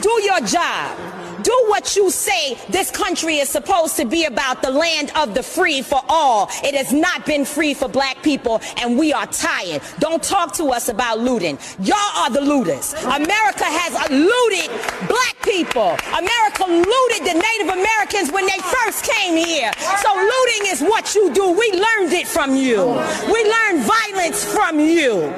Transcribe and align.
Do 0.00 0.22
your 0.22 0.40
job. 0.40 0.98
Do 1.42 1.64
what 1.66 1.96
you 1.96 2.10
say 2.10 2.56
this 2.68 2.90
country 2.90 3.38
is 3.38 3.48
supposed 3.48 3.96
to 3.96 4.04
be 4.04 4.26
about 4.26 4.62
the 4.62 4.70
land 4.70 5.10
of 5.16 5.34
the 5.34 5.42
free 5.42 5.82
for 5.82 6.00
all. 6.08 6.48
It 6.62 6.74
has 6.74 6.92
not 6.92 7.26
been 7.26 7.44
free 7.44 7.74
for 7.74 7.88
black 7.88 8.22
people, 8.22 8.60
and 8.80 8.96
we 8.98 9.12
are 9.12 9.26
tired. 9.26 9.82
Don't 9.98 10.22
talk 10.22 10.52
to 10.54 10.66
us 10.66 10.88
about 10.88 11.18
looting. 11.18 11.58
Y'all 11.80 11.96
are 12.16 12.30
the 12.30 12.40
looters. 12.40 12.94
America 12.94 13.64
has 13.64 14.10
looted 14.10 14.70
black 15.08 15.36
people. 15.42 15.96
America 16.14 16.64
looted 16.64 17.26
the 17.26 17.34
Native 17.34 17.74
Americans 17.74 18.30
when 18.30 18.46
they 18.46 18.58
first 18.58 19.04
came 19.04 19.36
here. 19.36 19.72
So 20.00 20.14
looting 20.14 20.70
is 20.70 20.80
what 20.80 21.14
you 21.14 21.32
do. 21.32 21.50
We 21.50 21.72
learned 21.72 22.12
it 22.12 22.28
from 22.28 22.54
you. 22.54 22.86
We 23.26 23.44
learned 23.50 23.84
violence 23.84 24.44
from 24.44 24.78
you. 24.78 25.32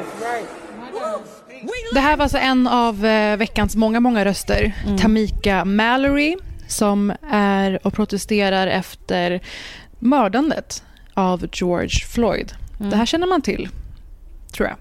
Det 1.95 2.01
här 2.01 2.17
var 2.17 2.23
alltså 2.23 2.39
en 2.39 2.67
av 2.69 3.07
eh, 3.07 3.37
veckans 3.37 3.77
många, 3.77 4.01
många 4.01 4.25
röster. 4.25 4.73
Mm. 4.87 4.99
Tamika 4.99 5.65
Mallory 5.65 6.37
som 6.67 7.13
är 7.31 7.87
och 7.87 7.93
protesterar 7.95 8.67
efter 8.67 9.41
mördandet 9.99 10.83
av 11.15 11.47
George 11.53 12.07
Floyd. 12.15 12.53
Mm. 12.79 12.91
Det 12.91 12.97
här 12.97 13.07
känner 13.07 13.27
man 13.27 13.43
till, 13.43 13.69
tror 14.53 14.69
jag. 14.69 14.77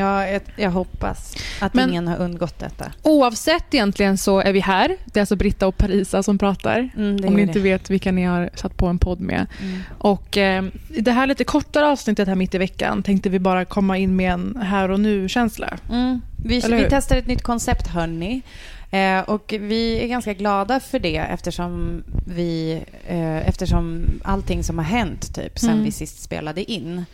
Ja, 0.00 0.26
jag, 0.28 0.42
jag 0.56 0.70
hoppas 0.70 1.36
att 1.60 1.74
Men- 1.74 1.88
ingen 1.90 2.08
har 2.08 2.16
undgått 2.16 2.58
detta. 2.58 2.92
Oavsett 3.02 3.74
egentligen 3.74 4.18
så 4.18 4.40
är 4.40 4.52
vi 4.52 4.60
här. 4.60 4.96
Det 5.04 5.18
är 5.18 5.22
alltså 5.22 5.36
Britta 5.36 5.66
och 5.66 5.76
Parisa 5.76 6.22
som 6.22 6.38
pratar. 6.38 6.90
Mm, 6.96 7.28
om 7.28 7.34
ni 7.34 7.42
inte 7.42 7.52
det. 7.58 7.60
vet 7.60 7.90
vilka 7.90 8.12
ni 8.12 8.24
har 8.24 8.50
satt 8.54 8.76
på 8.76 8.86
en 8.86 8.98
podd 8.98 9.20
med. 9.20 9.46
Mm. 9.62 9.80
Och 9.98 10.36
eh, 10.36 10.64
i 10.88 11.00
det 11.00 11.12
här 11.12 11.26
lite 11.26 11.44
kortare 11.44 11.86
avsnittet 11.86 12.28
här 12.28 12.34
mitt 12.34 12.54
i 12.54 12.58
veckan 12.58 13.02
tänkte 13.02 13.28
vi 13.28 13.38
bara 13.38 13.64
komma 13.64 13.98
in 13.98 14.16
med 14.16 14.32
en 14.32 14.58
här 14.62 14.90
och 14.90 15.00
nu-känsla. 15.00 15.76
Mm. 15.90 16.20
Vi, 16.44 16.60
vi 16.60 16.86
testar 16.90 17.16
ett 17.16 17.26
nytt 17.26 17.42
koncept, 17.42 17.86
hörni. 17.86 18.42
Eh, 18.90 19.20
och 19.20 19.54
vi 19.60 20.04
är 20.04 20.06
ganska 20.06 20.34
glada 20.34 20.80
för 20.80 20.98
det 20.98 21.16
eftersom, 21.16 22.02
vi, 22.26 22.82
eh, 23.06 23.48
eftersom 23.48 24.04
allting 24.24 24.64
som 24.64 24.78
har 24.78 24.84
hänt 24.84 25.34
typ 25.34 25.58
sen 25.58 25.70
Mm. 25.70 25.84
vi 25.84 25.92
sist 25.92 26.22
spelade 26.22 26.70
in. 26.72 27.04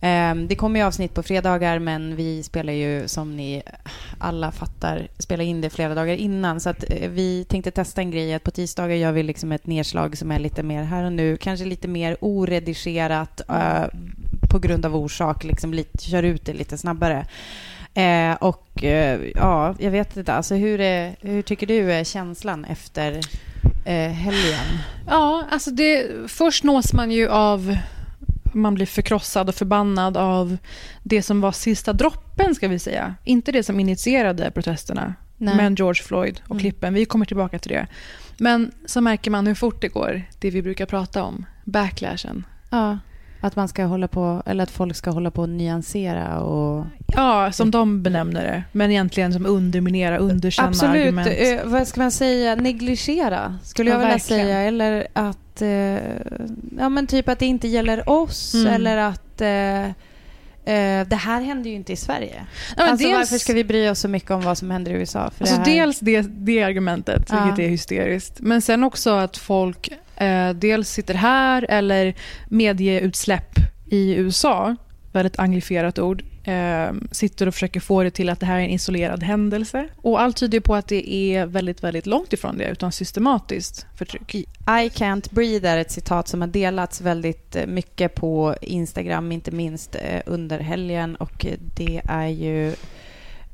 Eh, 0.00 0.34
det 0.34 0.56
kommer 0.56 0.80
ju 0.80 0.86
avsnitt 0.86 1.14
på 1.14 1.22
fredagar 1.22 1.78
men 1.78 2.16
vi 2.16 2.42
spelar 2.42 2.72
ju 2.72 3.08
som 3.08 3.36
ni 3.36 3.62
alla 4.18 4.52
fattar 4.52 5.08
spela 5.18 5.42
in 5.42 5.60
det 5.60 5.70
flera 5.70 5.94
dagar 5.94 6.14
innan. 6.14 6.60
Så 6.60 6.70
att 6.70 6.84
eh, 6.90 7.10
vi 7.10 7.44
tänkte 7.44 7.70
testa 7.70 8.00
en 8.00 8.10
grej 8.10 8.34
att 8.34 8.44
på 8.44 8.50
tisdagar 8.50 8.96
gör 8.96 9.12
vi 9.12 9.22
liksom 9.22 9.52
ett 9.52 9.66
nedslag 9.66 10.18
som 10.18 10.30
är 10.30 10.38
lite 10.38 10.62
mer 10.62 10.82
här 10.82 11.04
och 11.04 11.12
nu. 11.12 11.36
Kanske 11.36 11.64
lite 11.66 11.88
mer 11.88 12.16
oredigerat 12.20 13.40
eh, 13.48 13.84
på 14.50 14.58
grund 14.58 14.86
av 14.86 14.96
orsak. 14.96 15.44
Liksom 15.44 15.74
lite, 15.74 15.98
kör 15.98 16.22
ut 16.22 16.44
det 16.44 16.52
lite 16.52 16.78
snabbare. 16.78 17.26
Eh, 17.98 18.34
och 18.34 18.84
eh, 18.84 19.20
ja, 19.34 19.74
jag 19.78 19.90
vet 19.90 20.16
inte. 20.16 20.34
Alltså, 20.34 20.54
hur, 20.54 20.80
är, 20.80 21.16
hur 21.20 21.42
tycker 21.42 21.66
du 21.66 21.92
är 21.92 22.04
känslan 22.04 22.64
efter 22.64 23.20
eh, 23.84 24.10
helgen? 24.10 24.78
Ja, 25.06 25.44
alltså 25.50 25.70
det, 25.70 26.06
först 26.28 26.64
nås 26.64 26.92
man 26.92 27.10
ju 27.10 27.28
av... 27.28 27.76
Man 28.54 28.74
blir 28.74 28.86
förkrossad 28.86 29.48
och 29.48 29.54
förbannad 29.54 30.16
av 30.16 30.56
det 31.02 31.22
som 31.22 31.40
var 31.40 31.52
sista 31.52 31.92
droppen, 31.92 32.54
ska 32.54 32.68
vi 32.68 32.78
säga. 32.78 33.14
Inte 33.24 33.52
det 33.52 33.62
som 33.62 33.80
initierade 33.80 34.50
protesterna, 34.50 35.14
Nej. 35.36 35.56
men 35.56 35.74
George 35.74 36.02
Floyd 36.02 36.40
och 36.44 36.50
Mm. 36.50 36.60
klippen. 36.60 36.94
Vi 36.94 37.04
kommer 37.04 37.24
tillbaka 37.26 37.58
till 37.58 37.72
det. 37.72 37.86
Men 38.38 38.72
så 38.86 39.00
märker 39.00 39.30
man 39.30 39.46
hur 39.46 39.54
fort 39.54 39.80
det 39.80 39.88
går, 39.88 40.22
det 40.38 40.50
vi 40.50 40.62
brukar 40.62 40.86
prata 40.86 41.22
om. 41.22 41.46
Backlashen. 41.64 42.46
Ja, 42.70 42.98
att 43.40 43.56
man 43.56 43.68
ska 43.68 43.84
hålla 43.84 44.08
på, 44.08 44.42
eller 44.46 44.62
att 44.62 44.70
folk 44.70 44.96
ska 44.96 45.10
hålla 45.10 45.30
på 45.30 45.42
och 45.42 45.48
nyansera 45.48 46.40
och... 46.40 46.84
Ja, 47.06 47.52
som 47.52 47.70
de 47.70 48.02
benämner 48.02 48.42
det. 48.42 48.62
Men 48.72 48.90
egentligen 48.90 49.32
som 49.32 49.46
underminera, 49.46 50.18
underkänna 50.18 50.68
Absolut. 50.68 51.02
argument. 51.02 51.28
Eh, 51.28 51.58
vad 51.64 51.88
ska 51.88 52.00
man 52.00 52.10
säga? 52.10 52.54
Negligera, 52.54 53.58
skulle 53.62 53.90
Ja, 53.90 53.94
jag 53.94 54.00
vilja 54.00 54.14
verkligen. 54.14 54.46
säga. 54.46 54.60
Eller 54.60 55.06
att... 55.12 55.62
Eh, 55.62 55.68
ja, 56.78 56.88
men 56.88 57.06
typ 57.06 57.28
att 57.28 57.38
det 57.38 57.46
inte 57.46 57.68
gäller 57.68 58.08
oss. 58.10 58.54
Mm. 58.54 58.66
Eller 58.74 58.96
att... 58.96 59.40
Eh, 59.40 59.92
det 61.08 61.16
här 61.16 61.40
händer 61.42 61.70
ju 61.70 61.76
inte 61.76 61.92
i 61.92 61.96
Sverige. 61.96 62.46
Ja, 62.76 62.82
alltså, 62.90 63.06
dels- 63.06 63.18
Varför 63.18 63.38
ska 63.38 63.52
vi 63.52 63.64
bry 63.64 63.88
oss 63.88 64.00
så 64.00 64.08
mycket 64.08 64.30
om 64.30 64.40
vad 64.40 64.58
som 64.58 64.70
händer 64.70 64.92
i 64.92 64.94
USA? 64.94 65.30
För 65.36 65.44
Alltså 65.44 65.56
det 65.56 65.70
här... 65.70 65.76
dels 65.80 66.00
det, 66.00 66.20
det 66.22 66.62
argumentet, 66.62 67.22
Ja. 67.30 67.44
vilket 67.44 67.64
är 67.64 67.68
hysteriskt. 67.68 68.40
Men 68.40 68.62
sen 68.62 68.84
också 68.84 69.10
att 69.10 69.36
folk 69.36 69.90
eh, 70.16 70.50
dels 70.50 70.90
sitter 70.90 71.14
här 71.14 71.66
eller 71.68 72.14
medieutsläpp 72.48 73.50
i 73.90 74.14
USA, 74.14 74.76
väldigt 75.12 75.38
anglifierat 75.38 75.98
ord, 75.98 76.22
eh, 76.48 76.92
sitter 77.10 77.46
och 77.46 77.54
försöker 77.54 77.80
få 77.80 78.02
det 78.02 78.10
till 78.10 78.28
att 78.28 78.40
det 78.40 78.46
här 78.46 78.58
är 78.58 78.64
en 78.64 78.70
isolerad 78.70 79.22
händelse. 79.22 79.88
Och 79.96 80.20
allt 80.20 80.36
tyder 80.36 80.60
på 80.60 80.74
att 80.74 80.88
det 80.88 81.14
är 81.14 81.46
väldigt, 81.46 81.84
väldigt 81.84 82.06
långt 82.06 82.32
ifrån 82.32 82.58
det, 82.58 82.64
utan 82.64 82.92
systematiskt 82.92 83.86
förtryck. 83.94 84.34
I 84.34 84.88
can't 84.88 85.34
breathe 85.34 85.68
är 85.68 85.76
ett 85.76 85.90
citat 85.90 86.28
som 86.28 86.40
har 86.40 86.48
delats 86.48 87.00
väldigt 87.00 87.56
eh, 87.56 87.66
mycket 87.66 88.14
på 88.14 88.54
Instagram, 88.60 89.32
inte 89.32 89.50
minst 89.50 89.94
eh, 89.94 90.20
under 90.26 90.58
helgen. 90.58 91.16
Och 91.16 91.46
eh, 91.46 91.54
det 91.76 92.00
är 92.04 92.26
ju 92.26 92.74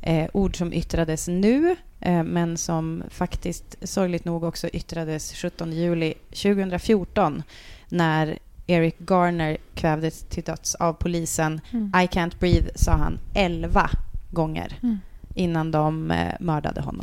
eh, 0.02 0.30
ord 0.32 0.56
som 0.56 0.72
yttrades 0.72 1.28
nu, 1.28 1.76
eh, 2.00 2.22
men 2.22 2.56
som 2.56 3.02
faktiskt 3.10 3.76
sorgligt 3.82 4.24
nog 4.24 4.44
också 4.44 4.68
yttrades 4.68 5.34
17 5.34 5.72
juli 5.72 6.14
2014 6.30 7.42
när 7.88 8.38
Eric 8.66 8.94
Garner 8.98 9.56
kvävdes 9.74 10.22
till 10.22 10.42
döds 10.42 10.74
av 10.74 10.92
polisen. 10.92 11.60
Mm. 11.72 11.86
I 11.88 12.06
can't 12.06 12.38
breathe, 12.40 12.70
sa 12.74 12.92
han 12.92 13.18
11 13.34 13.90
gånger 14.30 14.78
Mm. 14.82 14.98
innan 15.34 15.70
de 15.70 16.10
eh, 16.10 16.32
mördade 16.40 16.80
honom. 16.80 17.00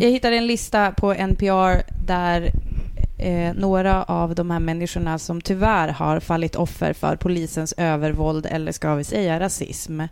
Jag 0.00 0.10
hittade 0.10 0.36
en 0.36 0.46
lista 0.46 0.92
på 0.92 1.12
NPR 1.14 1.82
där 2.06 2.50
eh, 3.18 3.54
några 3.54 4.02
av 4.02 4.34
de 4.34 4.50
här 4.50 4.60
människorna 4.60 5.18
som 5.18 5.40
tyvärr 5.40 5.88
har 5.88 6.20
fallit 6.20 6.56
offer 6.56 6.92
för 6.92 7.16
polisens 7.16 7.74
övervåld 7.76 8.46
eller 8.46 8.72
ska 8.72 8.94
vi 8.94 9.04
säga 9.04 9.40
rasism. 9.40 10.00
Ehm, 10.00 10.08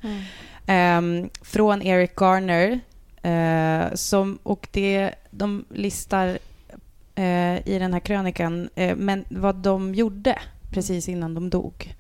Ehm, 0.69 1.31
från 1.43 1.83
Eric 1.83 2.11
Garner. 2.17 2.81
eh, 3.23 3.95
som, 3.95 4.39
och 4.43 4.69
det, 4.71 5.15
de 5.31 5.65
listar 5.75 6.39
eh, 7.15 7.69
i 7.69 7.79
den 7.79 7.93
här 7.93 8.01
krönikan 8.01 8.69
eh, 8.75 8.97
men 8.97 9.25
vad 9.29 9.55
de 9.57 9.95
gjorde 9.95 10.39
precis 10.71 11.09
innan 11.09 11.35
de 11.35 11.51
dog. 11.51 11.95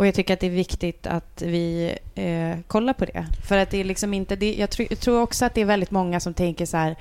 Och 0.00 0.06
jag 0.06 0.14
tycker 0.14 0.34
att 0.34 0.40
det 0.40 0.46
är 0.46 0.50
viktigt 0.50 1.06
att 1.06 1.42
vi 1.42 1.94
eh, 2.14 2.58
kollar 2.66 2.92
på 2.92 3.04
det. 3.04 3.26
För 3.48 3.58
att 3.58 3.70
det 3.70 3.80
är 3.80 3.84
liksom 3.84 4.14
inte... 4.14 4.36
Det, 4.36 4.54
jag, 4.54 4.68
tr- 4.68 4.86
jag 4.90 5.00
tror 5.00 5.20
också 5.20 5.44
att 5.44 5.54
det 5.54 5.60
är 5.60 5.64
väldigt 5.64 5.90
många 5.90 6.20
som 6.20 6.34
tänker 6.34 6.66
så 6.66 6.76
här... 6.76 6.96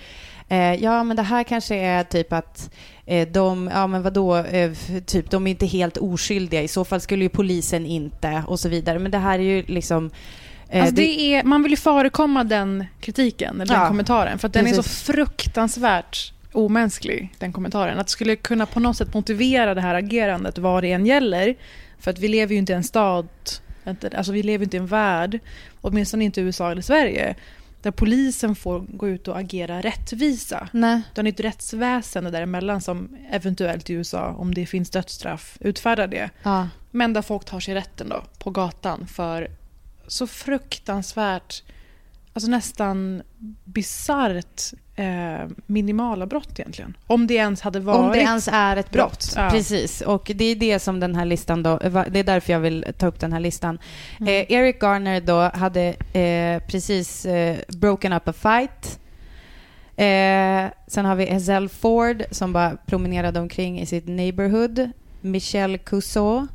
Eh, 0.49 0.73
ja, 0.83 1.03
men 1.03 1.17
det 1.17 1.23
här 1.23 1.43
kanske 1.43 1.75
är 1.75 2.03
typ 2.03 2.33
att 2.33 2.71
eh, 3.05 3.27
de... 3.27 3.69
Ja, 3.73 3.87
men 3.87 4.01
vadå? 4.03 4.35
Eh, 4.35 4.71
typ, 5.05 5.29
de 5.31 5.47
är 5.47 5.51
inte 5.51 5.65
helt 5.65 5.97
oskyldiga. 5.97 6.61
I 6.61 6.67
så 6.67 6.85
fall 6.85 7.01
skulle 7.01 7.23
ju 7.23 7.29
polisen 7.29 7.85
inte 7.85 8.43
och 8.47 8.59
så 8.59 8.69
vidare. 8.69 8.99
Men 8.99 9.11
det 9.11 9.17
här 9.17 9.39
är 9.39 9.43
ju 9.43 9.63
liksom 9.67 10.09
eh, 10.69 10.81
Alltså 10.81 10.95
det 10.95 11.33
är, 11.33 11.43
man 11.43 11.63
vill 11.63 11.71
ju 11.71 11.77
förekomma 11.77 12.43
den 12.43 12.85
kritiken, 13.01 13.55
eller 13.61 13.73
den 13.73 13.81
Ja, 13.81 13.87
kommentaren, 13.87 14.39
för 14.39 14.47
att 14.47 14.53
den 14.53 14.67
är 14.67 14.73
så 14.73 14.81
precis. 14.83 15.01
fruktansvärt 15.03 16.33
omänsklig, 16.53 17.33
den 17.39 17.53
kommentaren. 17.53 17.99
Att 17.99 18.07
det 18.07 18.11
skulle 18.11 18.35
kunna 18.35 18.65
på 18.65 18.79
något 18.79 18.97
sätt 18.97 19.13
motivera 19.13 19.73
det 19.73 19.81
här 19.81 19.95
agerandet 19.95 20.57
vad 20.57 20.83
det 20.83 20.91
än 20.91 21.05
gäller. 21.05 21.55
För 21.99 22.11
att 22.11 22.19
vi 22.19 22.27
lever 22.27 22.53
ju 22.53 22.59
inte 22.59 22.71
i 22.73 22.75
en 22.75 22.83
stad, 22.83 23.27
inte- 23.87 24.17
alltså 24.17 24.31
vi 24.31 24.43
lever 24.43 24.63
inte 24.65 24.77
i 24.77 24.79
en 24.79 24.87
värld, 24.87 25.39
åtminstone 25.81 26.23
inte 26.23 26.41
i 26.41 26.43
USA 26.43 26.71
eller 26.71 26.81
Sverige, 26.81 27.35
där 27.81 27.91
polisen 27.91 28.55
får 28.55 28.79
gå 28.79 29.07
ut 29.07 29.27
och 29.27 29.37
agera 29.39 29.81
rättvisa. 29.81 30.67
Nej. 30.71 31.01
Det 31.15 31.21
är 31.21 31.27
ett 31.27 31.39
rättsväsende 31.39 32.31
däremellan 32.31 32.81
som 32.81 33.17
eventuellt 33.31 33.89
i 33.89 33.93
USA, 33.93 34.35
om 34.37 34.53
det 34.53 34.65
finns 34.65 34.89
dödsstraff, 34.89 35.57
utfärdar 35.59 36.07
det. 36.07 36.29
Ja. 36.43 36.67
Men 36.91 37.13
där 37.13 37.21
folk 37.21 37.45
tar 37.45 37.59
sig 37.59 37.75
rätten 37.75 38.09
då, 38.09 38.23
på 38.39 38.49
gatan 38.51 39.07
för 39.07 39.47
så 40.09 40.27
fruktansvärt, 40.27 41.63
alltså 42.33 42.51
nästan 42.51 43.21
bisarrt 43.63 44.73
eh, 44.95 45.47
minimala 45.65 46.25
brott 46.25 46.59
egentligen. 46.59 46.97
Om 47.07 47.27
det 47.27 47.33
ens 47.33 47.61
hade 47.61 47.79
varit... 47.79 47.99
Om 47.99 48.11
det 48.11 48.19
ens 48.19 48.47
är 48.51 48.77
ett 48.77 48.91
brott. 48.91 49.11
brott, 49.11 49.33
ja. 49.35 49.49
Precis. 49.49 50.01
Och 50.01 50.31
det 50.35 50.45
är 50.45 50.55
det 50.55 50.79
som 50.79 50.99
den 50.99 51.15
här 51.15 51.25
listan 51.25 51.63
då, 51.63 51.77
det 51.77 52.19
är 52.19 52.23
därför 52.23 52.53
jag 52.53 52.59
vill 52.59 52.85
ta 52.97 53.07
upp 53.07 53.19
den 53.19 53.33
här 53.33 53.39
listan. 53.39 53.79
Mm. 54.19 54.27
Eh, 54.27 54.51
Eric 54.51 54.79
Garner 54.79 55.21
då 55.21 55.51
hade 55.53 55.83
eh, 56.13 56.67
precis 56.67 57.25
eh, 57.25 57.57
broken 57.67 58.13
up 58.13 58.27
a 58.27 58.33
fight. 58.33 58.99
Eh, 59.95 60.71
sen 60.87 61.05
har 61.05 61.15
vi 61.15 61.29
Ezell 61.29 61.69
Ford 61.69 62.23
som 62.31 62.53
bara 62.53 62.77
promenerade 62.85 63.39
omkring 63.39 63.79
i 63.79 63.85
sitt 63.85 64.07
neighborhood. 64.07 64.91
Michelle 65.21 65.77
Cusseau 65.77 66.47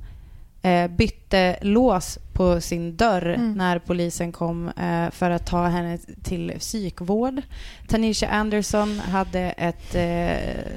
eh, 0.64 0.90
bytte 0.90 1.56
lås 1.62 2.18
på 2.32 2.60
sin 2.60 2.96
dörr 2.96 3.34
Mm. 3.34 3.52
när 3.52 3.78
polisen 3.78 4.32
kom 4.32 4.68
eh, 4.68 5.10
för 5.10 5.30
att 5.30 5.46
ta 5.46 5.66
henne 5.66 5.98
till 6.22 6.52
psykvård. 6.58 7.42
Tanisha 7.88 8.26
Anderson 8.28 8.98
hade 8.98 9.40
ett 9.40 9.94
eh, 9.94 10.76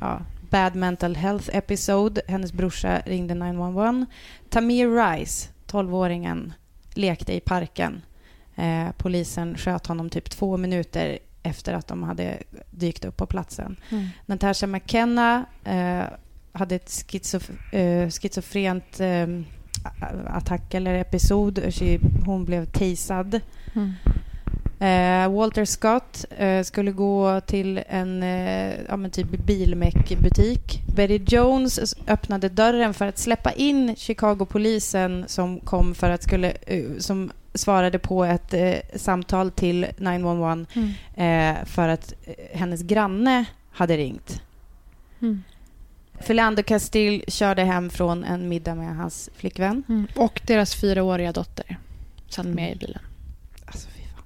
ja, 0.00 0.20
bad 0.50 0.74
mental 0.74 1.16
health 1.16 1.48
episode. 1.52 2.20
Hennes 2.28 2.52
brorsa 2.52 3.02
ringde 3.06 3.34
911. 3.34 4.06
Tamir 4.48 4.88
Rice, 5.16 5.48
12-åringen, 5.66 6.52
lekte 6.94 7.32
i 7.34 7.40
parken. 7.40 8.02
Eh, 8.56 8.86
polisen 8.96 9.56
sköt 9.58 9.86
honom 9.86 10.10
typ 10.10 10.30
två 10.30 10.56
minuter 10.56 11.18
efter 11.42 11.74
att 11.74 11.86
de 11.86 12.02
hade 12.02 12.38
dykt 12.70 13.04
upp 13.04 13.16
på 13.16 13.26
platsen. 13.26 13.76
Mm. 13.90 14.08
Natasha 14.26 14.66
McKenna 14.66 15.44
eh, 15.64 16.02
hade 16.52 16.74
ett 16.74 16.88
schizof- 16.88 17.74
eh, 17.74 18.10
schizofrent 18.10 19.00
eh, 19.00 19.26
attack 20.26 20.74
eller 20.74 20.94
episod. 20.94 21.58
Hon 22.26 22.44
blev 22.44 22.66
tasad. 22.66 23.40
Mm. 23.74 23.92
Eh, 24.80 25.32
Walter 25.36 25.64
Scott 25.64 26.24
eh, 26.38 26.62
skulle 26.62 26.92
gå 26.92 27.40
till 27.40 27.80
en 27.88 28.22
eh, 28.22 28.72
ja, 28.88 29.08
typ 29.12 29.28
bilmäckbutik. 29.46 30.82
Betty 30.96 31.20
Jones 31.26 31.94
öppnade 32.06 32.48
dörren 32.48 32.94
för 32.94 33.06
att 33.06 33.18
släppa 33.18 33.52
in 33.52 33.96
Chicago-polisen 33.96 35.24
som 35.28 35.60
kom 35.60 35.94
för 35.94 36.10
att 36.10 36.22
skulle, 36.22 36.50
eh, 36.66 36.84
som 36.98 37.30
svarade 37.54 37.98
på 37.98 38.24
ett 38.24 38.54
eh, 38.54 38.74
samtal 38.96 39.50
till 39.50 39.86
911 39.96 40.66
Mm. 40.74 40.90
eh, 41.14 41.64
för 41.64 41.88
att 41.88 42.12
hennes 42.52 42.82
granne 42.82 43.44
hade 43.72 43.96
ringt. 43.96 44.42
Mm. 45.20 45.42
Philando 46.26 46.62
Castile 46.62 47.24
körde 47.28 47.64
hem 47.64 47.90
från 47.90 48.24
en 48.24 48.48
middag 48.48 48.74
med 48.74 48.96
hans 48.96 49.30
flickvän. 49.36 49.82
Mm. 49.88 50.06
Och 50.16 50.40
deras 50.46 50.74
fyraåriga 50.74 51.32
dotter 51.32 51.78
satt 52.28 52.46
med 52.46 52.72
i 52.72 52.76
bilen. 52.76 53.00
Alltså, 53.64 53.88
fy 53.88 54.02
fan. 54.02 54.24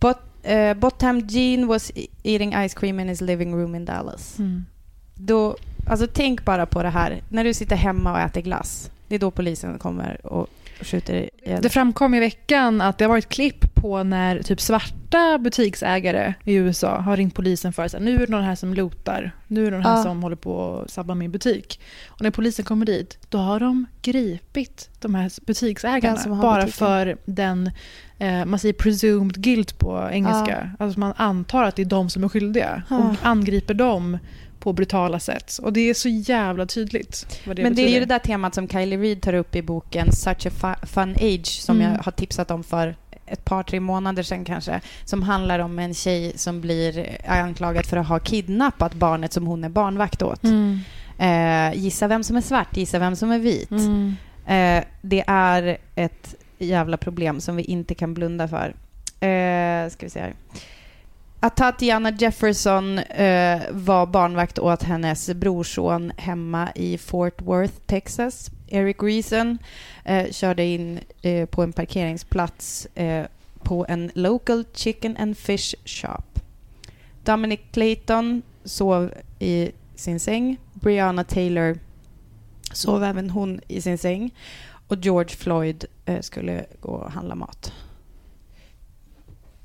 But, 0.00 0.50
uh, 0.52 0.74
Botham 0.74 1.20
Jean 1.28 1.66
was 1.66 1.92
e- 1.94 2.06
eating 2.22 2.68
ice 2.68 2.74
cream 2.74 3.00
in 3.00 3.08
his 3.08 3.20
living 3.20 3.54
room 3.54 3.74
in 3.74 3.84
Dallas. 3.84 4.38
Mm. 4.38 4.64
Då, 5.14 5.56
alltså 5.86 6.06
tänk 6.14 6.44
bara 6.44 6.66
på 6.66 6.82
det 6.82 6.90
här. 6.90 7.22
När 7.28 7.44
du 7.44 7.54
sitter 7.54 7.76
hemma 7.76 8.12
och 8.12 8.18
äter 8.18 8.40
glass. 8.40 8.90
Det 9.08 9.14
är 9.14 9.18
då 9.18 9.30
polisen 9.30 9.78
kommer 9.78 10.26
och 10.26 10.48
skjuter 10.80 11.30
ihjäl 11.44 11.62
Det 11.62 11.68
framkom 11.68 12.14
i 12.14 12.20
veckan 12.20 12.80
att 12.80 12.98
det 12.98 13.04
har 13.04 13.08
varit 13.08 13.28
klipp 13.28 13.74
på 13.74 14.02
när 14.02 14.42
typ 14.42 14.60
svarta 14.60 15.38
butiksägare 15.38 16.34
i 16.44 16.54
USA 16.54 16.98
har 16.98 17.16
ringt 17.16 17.34
polisen 17.34 17.72
för 17.72 17.82
att 17.82 18.00
nu 18.00 18.14
är 18.14 18.18
det 18.26 18.32
någon 18.32 18.44
här 18.44 18.54
som 18.54 18.74
lotar. 18.74 19.32
Nu 19.46 19.66
är 19.66 19.70
det 19.70 19.76
någon 19.76 19.86
här 19.86 19.96
Ja. 19.96 20.02
som 20.02 20.22
håller 20.22 20.36
på 20.36 20.82
att 20.84 20.90
sabba 20.90 21.14
min 21.14 21.30
butik. 21.30 21.80
Och 22.08 22.20
när 22.22 22.30
polisen 22.30 22.64
kommer 22.64 22.86
dit, 22.86 23.18
då 23.28 23.38
har 23.38 23.60
de 23.60 23.86
gripit 24.02 24.90
de 25.00 25.14
här 25.14 25.30
butiksägarna. 25.46 26.36
Bara 26.42 26.56
butiken. 26.60 26.72
för 26.72 27.16
den, 27.24 27.70
eh, 28.18 28.44
man 28.44 28.58
säger 28.58 28.72
presumed 28.74 29.42
guilt 29.42 29.78
på 29.78 30.08
engelska. 30.12 30.70
Alltså 30.78 31.00
man 31.00 31.12
antar 31.16 31.62
att 31.64 31.76
det 31.76 31.82
är 31.82 31.86
de 31.86 32.10
som 32.10 32.24
är 32.24 32.28
skyldiga. 32.28 32.82
Ja. 32.90 32.98
Och 32.98 33.14
angriper 33.22 33.74
dem 33.74 34.18
på 34.64 34.72
brutala 34.72 35.18
sätt. 35.20 35.58
Och 35.62 35.72
det 35.72 35.80
är 35.90 35.94
så 35.94 36.08
jävla 36.08 36.66
tydligt 36.66 37.40
vad 37.46 37.56
det 37.56 37.62
Men 37.62 37.72
det 37.72 37.74
betyder. 37.76 37.88
är 37.90 37.94
ju 37.94 38.00
det 38.00 38.14
där 38.14 38.18
temat 38.18 38.54
som 38.54 38.68
Kylie 38.68 38.98
Reid 38.98 39.22
tar 39.22 39.32
upp 39.34 39.56
i 39.56 39.62
boken 39.62 40.12
Such 40.12 40.46
a 40.46 40.50
fu- 40.50 40.86
fun 40.86 41.10
age 41.20 41.46
som 41.46 41.80
Mm. 41.80 41.92
jag 41.92 42.02
har 42.02 42.12
tipsat 42.12 42.50
om 42.50 42.64
för 42.64 42.96
ett 43.26 43.44
par, 43.44 43.62
tre 43.62 43.80
månader 43.80 44.22
sedan 44.22 44.44
kanske. 44.44 44.80
Som 45.04 45.22
handlar 45.22 45.58
om 45.58 45.78
en 45.78 45.94
tjej 45.94 46.32
som 46.36 46.60
blir 46.60 47.16
anklagad 47.26 47.86
för 47.86 47.96
att 47.96 48.08
ha 48.08 48.18
kidnappat 48.18 48.94
barnet 48.94 49.32
som 49.32 49.46
hon 49.46 49.64
är 49.64 49.68
barnvakt 49.68 50.22
åt. 50.22 50.44
Mm. 50.44 50.78
Eh, 51.18 51.78
gissa 51.78 52.06
vem 52.08 52.24
som 52.24 52.36
är 52.36 52.40
svart, 52.40 52.76
gissa 52.76 52.98
vem 52.98 53.16
som 53.16 53.30
är 53.30 53.38
vit. 53.38 53.70
Mm. 53.70 54.14
Eh, 54.46 54.84
det 55.02 55.24
är 55.26 55.78
ett 55.94 56.34
jävla 56.58 56.96
problem 56.96 57.40
som 57.40 57.56
vi 57.56 57.62
inte 57.62 57.94
kan 57.94 58.14
blunda 58.14 58.48
för. 58.48 58.74
Eh, 59.28 59.88
ska 59.90 60.06
vi 60.06 60.10
se 60.10 60.20
här. 60.20 60.34
Att 61.44 61.56
Tatiana 61.56 62.10
Jefferson 62.10 62.98
eh, 62.98 63.62
var 63.70 64.06
barnvakt 64.06 64.58
åt 64.58 64.82
hennes 64.82 65.30
brorson 65.34 66.12
hemma 66.16 66.72
i 66.74 66.98
Fort 66.98 67.42
Worth, 67.42 67.74
Texas. 67.86 68.50
Eric 68.68 68.96
Reason 69.02 69.58
eh, 70.04 70.30
körde 70.30 70.64
in 70.64 71.00
eh, 71.22 71.46
på 71.46 71.62
en 71.62 71.72
parkeringsplats 71.72 72.86
eh, 72.94 73.26
på 73.62 73.86
en 73.88 74.10
local 74.14 74.64
chicken 74.74 75.16
and 75.16 75.38
fish 75.38 75.74
shop. 75.84 76.40
Dominic 77.24 77.60
Clayton 77.72 78.42
sov 78.64 79.14
i 79.38 79.70
sin 79.94 80.20
säng. 80.20 80.56
Brianna 80.72 81.24
Taylor 81.24 81.78
sov 82.72 83.04
även 83.04 83.30
hon 83.30 83.60
i 83.68 83.80
sin 83.80 83.98
säng. 83.98 84.34
Och 84.88 84.96
George 84.96 85.36
Floyd 85.36 85.84
eh, 86.04 86.20
skulle 86.20 86.64
gå 86.80 86.90
och 86.90 87.12
handla 87.12 87.34
mat. 87.34 87.72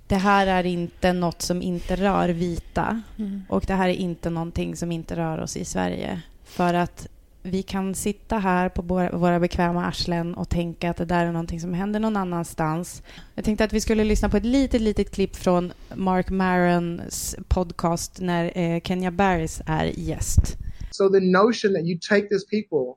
Det 0.09 0.15
här 0.15 0.47
är 0.47 0.65
inte 0.65 1.13
något 1.13 1.41
som 1.41 1.61
inte 1.61 1.95
rör 1.95 2.29
vita. 2.29 3.01
Mm. 3.17 3.41
Och 3.49 3.63
det 3.67 3.73
här 3.73 3.89
är 3.89 3.93
inte 3.93 4.29
någonting 4.29 4.75
som 4.75 4.91
inte 4.91 5.15
rör 5.15 5.37
oss 5.37 5.57
i 5.57 5.65
Sverige. 5.65 6.21
För 6.43 6.73
att 6.73 7.07
vi 7.43 7.63
kan 7.63 7.95
sitta 7.95 8.37
här 8.37 8.69
på 8.69 8.81
våra, 9.17 9.39
bekväma 9.39 9.85
arslen 9.85 10.35
och 10.35 10.49
tänka 10.49 10.89
att 10.89 10.97
det 10.97 11.05
där 11.05 11.25
är 11.25 11.31
någonting 11.31 11.59
som 11.59 11.73
händer 11.73 11.99
någon 11.99 12.17
annanstans. 12.17 13.03
Jag 13.35 13.45
tänkte 13.45 13.63
att 13.63 13.73
vi 13.73 13.81
skulle 13.81 14.03
lyssna 14.03 14.29
på 14.29 14.37
ett 14.37 14.45
litet, 14.45 14.81
litet 14.81 15.11
klipp 15.11 15.35
från 15.35 15.73
Mark 15.95 16.29
Marons 16.29 17.35
podcast 17.47 18.21
när 18.21 18.57
eh, 18.57 18.81
Kenya 18.81 19.11
Barris 19.11 19.61
är 19.65 19.85
gäst. 19.85 20.57
So 20.91 21.09
the 21.09 21.19
notion 21.19 21.73
that 21.73 21.83
you 21.83 21.99
take 22.09 22.27
this 22.27 22.45
people 22.45 22.95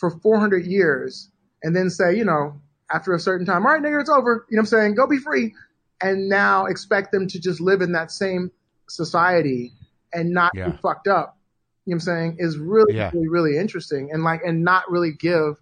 for 0.00 0.10
400 0.22 0.58
years 0.58 1.28
and 1.66 1.76
then 1.76 1.90
say, 1.90 2.14
you 2.16 2.24
know, 2.24 2.60
after 2.94 3.12
a 3.12 3.18
certain 3.18 3.46
time, 3.46 3.66
all 3.66 3.72
right, 3.72 3.82
nigga, 3.82 4.00
it's 4.00 4.18
over. 4.18 4.30
You 4.50 4.56
know 4.56 4.62
what 4.62 4.62
I'm 4.62 4.66
saying? 4.66 4.94
Go 4.94 5.06
be 5.06 5.18
free. 5.18 5.54
And 6.00 6.28
now 6.28 6.66
expect 6.66 7.10
them 7.12 7.26
to 7.28 7.38
just 7.40 7.60
live 7.60 7.80
in 7.82 7.92
that 7.92 8.10
same 8.12 8.50
society 8.88 9.72
and 10.12 10.30
not 10.30 10.52
Yeah. 10.54 10.70
be 10.70 10.76
fucked 10.82 11.08
up. 11.08 11.36
You 11.86 11.94
know 11.94 11.96
what 11.96 11.96
I'm 11.96 12.00
saying? 12.00 12.36
Is 12.38 12.56
really, 12.58 12.94
Yeah. 12.96 13.10
really, 13.14 13.28
really 13.28 13.56
interesting 13.58 14.10
and 14.12 14.22
like, 14.24 14.40
and 14.46 14.62
not 14.64 14.82
really 14.90 15.12
give 15.12 15.56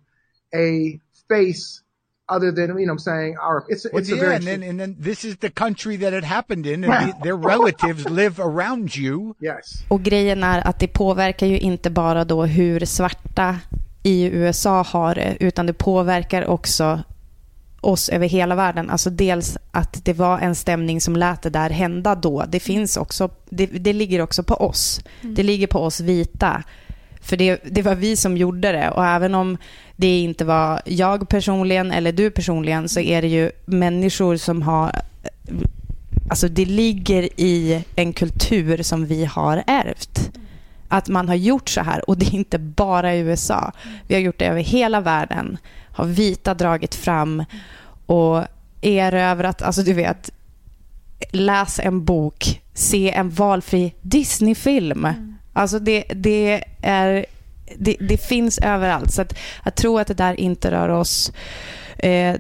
a 0.54 1.00
face 1.28 1.82
other 2.28 2.50
than, 2.52 2.68
you 2.78 2.87
know 2.87 2.92
what 2.92 2.92
I'm 2.92 2.99
saying? 2.99 3.37
Our, 3.38 3.64
it's, 3.68 3.87
Well, 3.92 4.00
it's 4.02 4.10
a 4.12 4.16
very, 4.16 4.34
and 4.34 4.44
then 4.44 4.62
and 4.62 4.80
then 4.80 4.96
this 4.99 5.25
is 5.25 5.37
the 5.37 5.50
country 5.50 5.96
that 5.99 6.12
it 6.12 6.25
happened 6.25 6.66
in, 6.66 6.84
and 6.84 6.92
the, 7.12 7.14
their 7.22 7.37
relatives 7.37 8.04
live 8.08 8.40
around 8.40 8.96
you. 8.96 9.34
yes. 9.40 9.84
Och 9.88 10.02
grejen 10.02 10.42
är 10.42 10.66
att 10.68 10.78
det 10.80 10.88
påverkar 10.88 11.46
ju 11.46 11.58
inte 11.58 11.90
bara 11.90 12.25
då 12.25 12.44
hur 12.44 12.80
svarta 12.84 13.56
i 14.02 14.25
USA 14.25 14.82
har 14.82 15.14
det, 15.14 15.37
utan 15.40 15.66
det 15.66 15.72
påverkar 15.72 16.46
också 16.46 17.02
oss 17.86 18.08
över 18.08 18.28
hela 18.28 18.54
världen. 18.54 18.90
Alltså 18.90 19.10
dels 19.10 19.58
att 19.70 20.04
det 20.04 20.12
var 20.12 20.38
en 20.38 20.54
stämning 20.54 21.00
som 21.00 21.16
lät 21.16 21.42
det 21.42 21.50
där 21.50 21.70
hända 21.70 22.14
då. 22.14 22.44
Det 22.48 22.60
finns 22.60 22.96
också, 22.96 23.30
det, 23.50 23.66
det 23.66 23.92
ligger 23.92 24.20
också 24.20 24.42
på 24.42 24.54
oss. 24.54 25.00
Det 25.22 25.42
ligger 25.42 25.66
på 25.66 25.78
oss 25.78 26.00
vita. 26.00 26.62
För 27.20 27.36
det, 27.36 27.60
det 27.64 27.82
var 27.82 27.94
vi 27.94 28.16
som 28.16 28.36
gjorde 28.36 28.72
det 28.72 28.90
och 28.90 29.06
även 29.06 29.34
om 29.34 29.58
det 29.96 30.20
inte 30.20 30.44
var 30.44 30.80
jag 30.84 31.28
personligen 31.28 31.92
eller 31.92 32.12
du 32.12 32.30
personligen 32.30 32.88
så 32.88 33.00
är 33.00 33.22
det 33.22 33.28
ju 33.28 33.50
människor 33.64 34.36
som 34.36 34.62
har 34.62 35.02
Alltså 36.28 36.48
det 36.48 36.64
ligger 36.64 37.40
i 37.40 37.84
en 37.96 38.12
kultur 38.12 38.82
som 38.82 39.06
vi 39.06 39.24
har 39.24 39.64
ärvt. 39.66 40.30
Att 40.88 41.08
man 41.08 41.28
har 41.28 41.34
gjort 41.34 41.68
så 41.68 41.80
här 41.80 42.10
och 42.10 42.18
det 42.18 42.26
är 42.26 42.34
inte 42.34 42.58
bara 42.58 43.14
i 43.14 43.18
USA. 43.18 43.72
Vi 44.06 44.14
har 44.14 44.22
gjort 44.22 44.38
det 44.38 44.46
över 44.46 44.62
hela 44.62 45.00
världen. 45.00 45.58
Har 45.92 46.04
vita 46.04 46.54
dragit 46.54 46.94
fram 46.94 47.44
och 48.06 48.44
erövrat, 48.80 49.62
alltså 49.62 49.82
du 49.82 49.92
vet, 49.92 50.30
läs 51.30 51.80
en 51.80 52.04
bok, 52.04 52.62
se 52.74 53.10
en 53.10 53.30
valfri 53.30 53.94
Disney-film. 54.00 55.08
Alltså 55.52 55.78
det, 55.78 56.04
det 56.14 56.64
är 56.82 57.26
det, 57.78 57.96
det 58.00 58.18
finns 58.18 58.58
överallt. 58.58 59.12
Så 59.12 59.22
att, 59.22 59.38
att 59.62 59.76
tro 59.76 59.98
att 59.98 60.06
det 60.06 60.14
där 60.14 60.40
inte 60.40 60.70
rör 60.70 60.88
oss, 60.88 61.32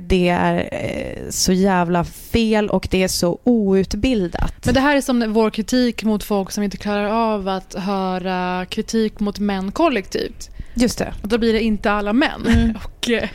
det 0.00 0.28
är 0.28 0.68
eh, 0.72 1.30
så 1.30 1.52
jävla 1.52 2.04
fel 2.04 2.70
och 2.70 2.88
det 2.90 3.02
är 3.02 3.08
så 3.08 3.38
outbildat. 3.44 4.54
Men 4.64 4.74
det 4.74 4.80
här 4.80 4.96
är 4.96 5.00
som 5.00 5.32
vår 5.32 5.50
kritik 5.50 6.04
mot 6.04 6.24
folk 6.24 6.50
som 6.50 6.64
inte 6.64 6.76
klarar 6.76 7.34
av 7.34 7.48
att 7.48 7.74
höra 7.74 8.66
kritik 8.66 9.20
mot 9.20 9.38
män 9.38 9.72
kollektivt. 9.72 10.50
Just 10.74 10.98
det. 10.98 11.14
Och 11.22 11.28
då 11.28 11.38
blir 11.38 11.52
det 11.52 11.60
inte 11.60 11.92
alla 11.92 12.12
män. 12.12 12.46
Mm. 12.46 12.76
Och 12.84 13.10
eh, 13.10 13.28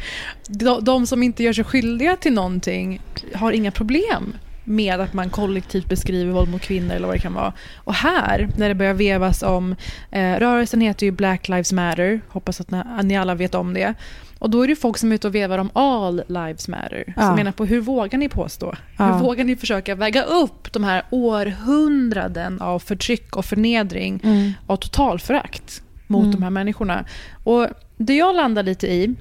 de, 0.47 0.83
de 0.83 1.07
som 1.07 1.23
inte 1.23 1.43
gör 1.43 1.53
sig 1.53 1.63
skyldiga 1.63 2.15
till 2.15 2.33
någonting 2.33 3.01
har 3.35 3.51
inga 3.51 3.71
problem 3.71 4.33
med 4.71 4.99
att 5.01 5.13
man 5.13 5.29
kollektivt 5.29 5.89
beskriver 5.89 6.33
våld 6.33 6.49
mot 6.51 6.61
kvinnor 6.61 6.95
eller 6.95 7.07
vad 7.07 7.15
det 7.15 7.19
kan 7.21 7.33
vara. 7.33 7.53
Och 7.77 7.93
här, 7.93 8.49
när 8.57 8.69
det 8.69 8.75
börjar 8.75 8.93
vevas 8.93 9.43
om, 9.43 9.75
eh, 10.11 10.35
rörelsen 10.35 10.81
heter 10.81 11.05
ju 11.05 11.11
Black 11.11 11.49
Lives 11.49 11.73
Matter, 11.73 12.21
hoppas 12.27 12.61
att 12.61 12.71
ni, 13.03 13.17
alla 13.17 13.35
vet 13.35 13.55
om 13.55 13.73
det. 13.73 13.93
Och 14.39 14.49
då 14.49 14.63
är 14.63 14.67
det 14.67 14.75
folk 14.75 14.97
som 14.97 15.11
är 15.11 15.15
ute 15.15 15.27
och 15.27 15.35
vevar 15.35 15.57
om 15.57 15.69
all 15.73 16.23
lives 16.27 16.67
matter. 16.67 17.13
Ja. 17.15 17.21
Som 17.21 17.35
menar 17.35 17.51
på 17.51 17.65
hur 17.65 17.81
vågar 17.81 18.17
ni 18.19 18.29
påstå? 18.29 18.75
Ja. 18.97 19.05
Hur 19.05 19.19
vågar 19.23 19.43
ni 19.43 19.55
försöka 19.55 19.95
väga 19.95 20.23
upp 20.23 20.73
de 20.73 20.83
här 20.83 21.03
århundraden 21.09 22.61
av 22.61 22.79
förtryck 22.79 23.35
och 23.35 23.45
förnedring 23.45 24.19
Mm. 24.23 24.51
och 24.67 24.81
totalförakt 24.81 25.81
mot 26.07 26.31
de 26.31 26.43
här 26.43 26.49
människorna? 26.49 27.05
Och 27.43 27.67
det 27.97 28.15
jag 28.15 28.35
landar 28.35 28.63
lite 28.63 28.87
i, 28.87 29.15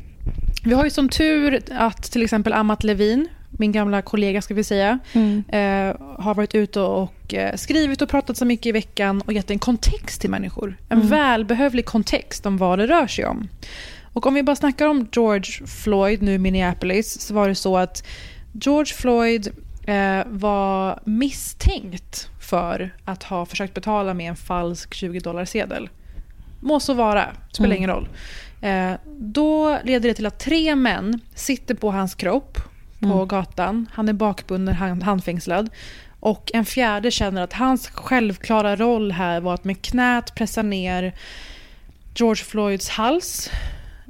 vi 0.64 0.74
har 0.74 0.84
ju 0.84 0.90
som 0.90 1.08
tur 1.08 1.60
att 1.78 2.02
till 2.02 2.22
exempel 2.22 2.52
Amat 2.52 2.84
Levin, 2.84 3.28
min 3.60 3.72
gamla 3.72 4.02
kollega 4.02 4.42
ska 4.42 4.54
vi 4.54 4.64
säga, 4.64 4.98
Mm. 5.12 5.44
eh, 5.48 5.96
har 6.18 6.34
varit 6.34 6.54
ute 6.54 6.80
och 6.80 7.34
eh, 7.34 7.54
skrivit 7.56 8.02
och 8.02 8.08
pratat 8.08 8.36
så 8.36 8.44
mycket 8.44 8.66
i 8.66 8.72
veckan 8.72 9.20
och 9.26 9.32
gett 9.32 9.50
en 9.50 9.58
kontext 9.58 10.20
till 10.20 10.30
människor. 10.30 10.76
En 10.88 11.08
välbehövlig 11.08 11.84
kontext 11.86 12.46
om 12.46 12.56
vad 12.56 12.78
det 12.78 12.86
rör 12.86 13.06
sig 13.06 13.26
om. 13.26 13.48
Och 14.12 14.26
om 14.26 14.34
vi 14.34 14.42
bara 14.42 14.56
snackar 14.56 14.86
om 14.88 15.08
George 15.12 15.66
Floyd 15.66 16.22
nu 16.22 16.34
i 16.34 16.38
Minneapolis 16.38 17.20
så 17.20 17.34
var 17.34 17.48
det 17.48 17.54
så 17.54 17.76
att 17.76 18.04
George 18.52 18.94
Floyd 18.94 19.48
eh, 19.86 20.20
var 20.26 21.00
misstänkt 21.04 22.28
för 22.40 22.94
att 23.04 23.22
ha 23.22 23.46
försökt 23.46 23.74
betala 23.74 24.14
med 24.14 24.28
en 24.28 24.36
falsk 24.36 24.94
20 24.94 25.20
dollar 25.20 25.44
sedel. 25.44 25.88
Må 26.60 26.80
så 26.80 26.94
vara, 26.94 27.28
spelar 27.52 27.66
Mm. 27.66 27.76
ingen 27.78 27.90
roll. 27.90 28.08
Eh, 28.62 28.92
då 29.18 29.78
leder 29.84 30.08
det 30.08 30.14
till 30.14 30.26
att 30.26 30.38
tre 30.38 30.74
män 30.76 31.20
sitter 31.34 31.74
på 31.74 31.90
hans 31.90 32.14
kropp 32.14 32.58
på 33.00 33.06
Mm. 33.06 33.28
gatan. 33.28 33.86
Han 33.92 34.08
är 34.08 34.12
bakbunden, 34.12 34.74
hand, 34.74 35.02
handfängslad. 35.02 35.70
Och 36.20 36.50
en 36.54 36.64
fjärde 36.64 37.10
känner 37.10 37.42
att 37.42 37.52
hans 37.52 37.88
självklara 37.90 38.76
roll 38.76 39.12
här 39.12 39.40
var 39.40 39.54
att 39.54 39.64
med 39.64 39.82
knät 39.82 40.34
pressa 40.34 40.62
ner 40.62 41.14
George 42.14 42.44
Floyds 42.44 42.88
hals. 42.88 43.50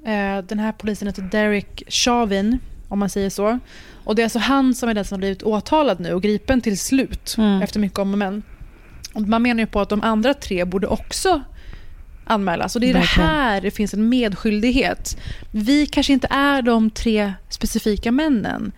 Eh, 0.07 0.39
den 0.39 0.59
här 0.59 0.73
polisen 0.73 1.09
heter 1.09 1.23
Derek 1.23 1.83
Chauvin, 1.89 2.59
om 2.89 2.99
man 2.99 3.11
säger 3.11 3.31
så. 3.31 3.59
Och 4.05 4.15
det 4.15 4.23
är 4.23 4.25
alltså 4.25 4.39
han 4.39 4.75
som 4.75 4.89
är 4.89 4.95
den 4.95 5.05
som 5.05 5.15
har 5.15 5.19
blivit 5.19 5.43
åtalad 5.43 6.01
nu 6.01 6.13
och 6.13 6.23
gripen 6.23 6.61
till 6.61 6.79
slut 6.79 7.35
Mm. 7.39 7.63
efter 7.63 7.81
mycket 7.81 7.99
om 7.99 8.13
och 8.13 8.19
men. 8.19 8.43
Man 9.15 9.43
menar 9.43 9.61
ju 9.61 9.67
på 9.67 9.81
att 9.81 9.89
de 9.89 10.03
andra 10.03 10.35
tre 10.35 10.65
borde 10.65 10.87
också 10.87 11.43
anmälas. 12.31 12.75
Och 12.75 12.81
det 12.81 12.91
är 12.91 12.95
Verkligen. 12.95 13.29
det 13.29 13.35
här 13.35 13.61
det 13.61 13.71
finns 13.71 13.95
en 13.95 14.09
medskyldighet. 14.09 15.17
Vi 15.51 15.87
kanske 15.87 16.13
inte 16.13 16.27
är 16.31 16.63
de 16.63 16.91
tre 16.91 17.33
specifika 17.49 18.13
männen 18.13 18.73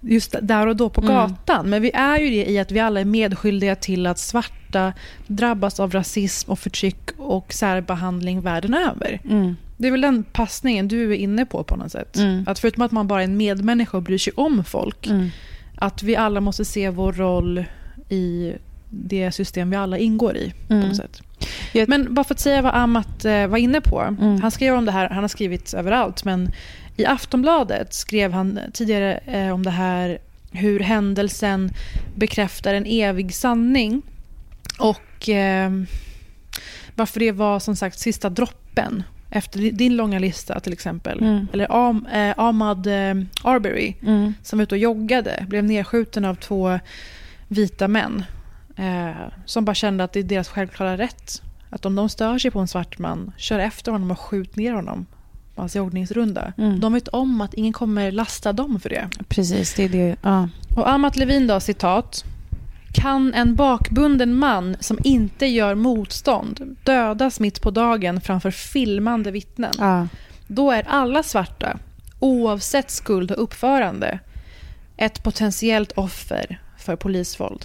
just 0.00 0.34
där 0.42 0.66
och 0.66 0.76
då 0.76 0.88
på 0.90 1.00
Mm. 1.00 1.14
gatan. 1.14 1.70
Men 1.70 1.82
vi 1.82 1.90
är 1.94 2.18
ju 2.18 2.30
det 2.30 2.50
i 2.50 2.58
att 2.58 2.72
vi 2.72 2.80
alla 2.80 3.00
är 3.00 3.04
medskyldiga 3.04 3.76
till 3.76 4.06
att 4.06 4.18
svarta 4.18 4.92
drabbas 5.26 5.80
av 5.80 5.90
rasism 5.92 6.50
och 6.50 6.58
förtryck 6.58 7.10
och 7.16 7.52
särbehandling 7.52 8.40
världen 8.40 8.74
över. 8.74 9.20
Mm. 9.30 9.56
Det 9.76 9.86
är 9.86 9.90
väl 9.92 10.00
den 10.00 10.22
passningen 10.24 10.88
du 10.88 11.10
är 11.12 11.16
inne 11.16 11.46
på 11.46 11.64
på 11.64 11.76
något 11.76 11.92
sätt. 11.92 12.16
Mm. 12.16 12.44
Att 12.46 12.58
förutom 12.58 12.82
att 12.82 12.92
man 12.92 13.06
bara 13.08 13.20
är 13.20 13.24
en 13.24 13.36
medmänniska 13.36 13.96
och 13.96 14.02
bryr 14.02 14.18
sig 14.18 14.32
om 14.36 14.64
folk, 14.64 15.06
Mm. 15.06 15.28
att 15.76 16.02
vi 16.02 16.16
alla 16.16 16.40
måste 16.40 16.64
se 16.64 16.90
vår 16.90 17.12
roll 17.12 17.64
i 18.08 18.52
det 18.90 19.32
system 19.32 19.70
vi 19.70 19.76
alla 19.76 19.98
ingår 19.98 20.36
i. 20.36 20.52
på 20.68 20.74
Mm. 20.74 20.88
något 20.88 20.96
sätt. 20.96 21.22
Men 21.88 22.14
bara 22.14 22.24
för 22.24 22.34
att 22.34 22.40
säga 22.40 22.62
vad 22.62 22.74
Amat 22.74 23.24
eh, 23.24 23.46
var 23.46 23.58
inne 23.58 23.80
på. 23.80 24.00
Mm. 24.00 24.40
Han 24.40 24.50
skrev 24.50 24.74
om 24.74 24.84
det 24.84 24.92
här, 24.92 25.08
han 25.08 25.24
har 25.24 25.28
skrivit 25.28 25.74
överallt, 25.74 26.24
men 26.24 26.52
i 26.96 27.06
Aftonbladet 27.06 27.94
skrev 27.94 28.32
han 28.32 28.58
tidigare 28.72 29.14
eh, 29.26 29.50
om 29.50 29.62
det 29.62 29.70
här 29.70 30.18
hur 30.52 30.80
händelsen 30.80 31.70
bekräftar 32.14 32.74
en 32.74 32.86
evig 32.86 33.34
sanning. 33.34 34.02
Och 34.78 35.28
eh, 35.28 35.70
varför 36.94 37.20
det 37.20 37.32
var 37.32 37.60
som 37.60 37.76
sagt 37.76 37.98
sista 37.98 38.28
droppen 38.30 39.02
efter 39.30 39.58
di- 39.58 39.70
din 39.70 39.96
långa 39.96 40.18
lista 40.18 40.60
till 40.60 40.72
exempel. 40.72 41.18
Mm. 41.20 41.46
Eller 41.52 41.88
Am, 41.88 42.06
eh, 42.12 42.34
Ahmad 42.36 42.86
eh, 42.86 43.14
Arbery 43.44 43.94
Mm. 44.02 44.34
som 44.42 44.58
var 44.58 44.62
ute 44.62 44.74
och 44.74 44.78
joggade, 44.78 45.46
blev 45.48 45.64
nedskjuten 45.64 46.24
av 46.24 46.34
två 46.34 46.78
vita 47.48 47.88
män. 47.88 48.24
Eh, 48.76 49.10
som 49.46 49.64
bara 49.64 49.74
kände 49.74 50.04
att 50.04 50.12
det 50.12 50.20
är 50.20 50.24
deras 50.24 50.48
självklara 50.48 50.98
rätt. 50.98 51.42
Att 51.70 51.86
om 51.86 51.94
de 51.94 52.08
stör 52.08 52.38
sig 52.38 52.50
på 52.50 52.58
en 52.58 52.68
svart 52.68 52.98
man, 52.98 53.32
kör 53.36 53.58
efter 53.58 53.92
honom 53.92 54.10
och 54.10 54.18
skjut 54.18 54.56
ner 54.56 54.72
honom 54.72 55.06
på 55.54 55.62
hans 55.62 55.76
joggningsrunda. 55.76 56.52
Mm. 56.58 56.80
De 56.80 56.92
vet 56.92 57.08
om 57.08 57.40
att 57.40 57.54
ingen 57.54 57.72
kommer 57.72 58.10
lasta 58.10 58.52
dem 58.52 58.80
för 58.80 58.88
det. 58.88 59.08
Precis, 59.28 59.74
det 59.74 59.82
är 59.82 59.88
det. 59.88 60.16
Ja. 60.22 60.48
Och 60.76 60.88
Amat 60.88 61.16
Levin 61.16 61.46
då, 61.46 61.60
citat. 61.60 62.24
Kan 62.94 63.34
en 63.34 63.54
bakbunden 63.54 64.34
man 64.34 64.76
som 64.80 64.98
inte 65.04 65.46
gör 65.46 65.74
motstånd 65.74 66.76
dödas 66.82 67.40
mitt 67.40 67.62
på 67.62 67.70
dagen 67.70 68.20
framför 68.20 68.50
filmande 68.50 69.30
vittnen? 69.30 69.74
Ja. 69.78 70.08
Då 70.46 70.70
är 70.70 70.84
alla 70.88 71.22
svarta, 71.22 71.78
oavsett 72.18 72.90
skuld 72.90 73.30
och 73.30 73.42
uppförande, 73.42 74.18
ett 74.96 75.24
potentiellt 75.24 75.92
offer 75.92 76.60
för 76.78 76.96
polisvåld. 76.96 77.64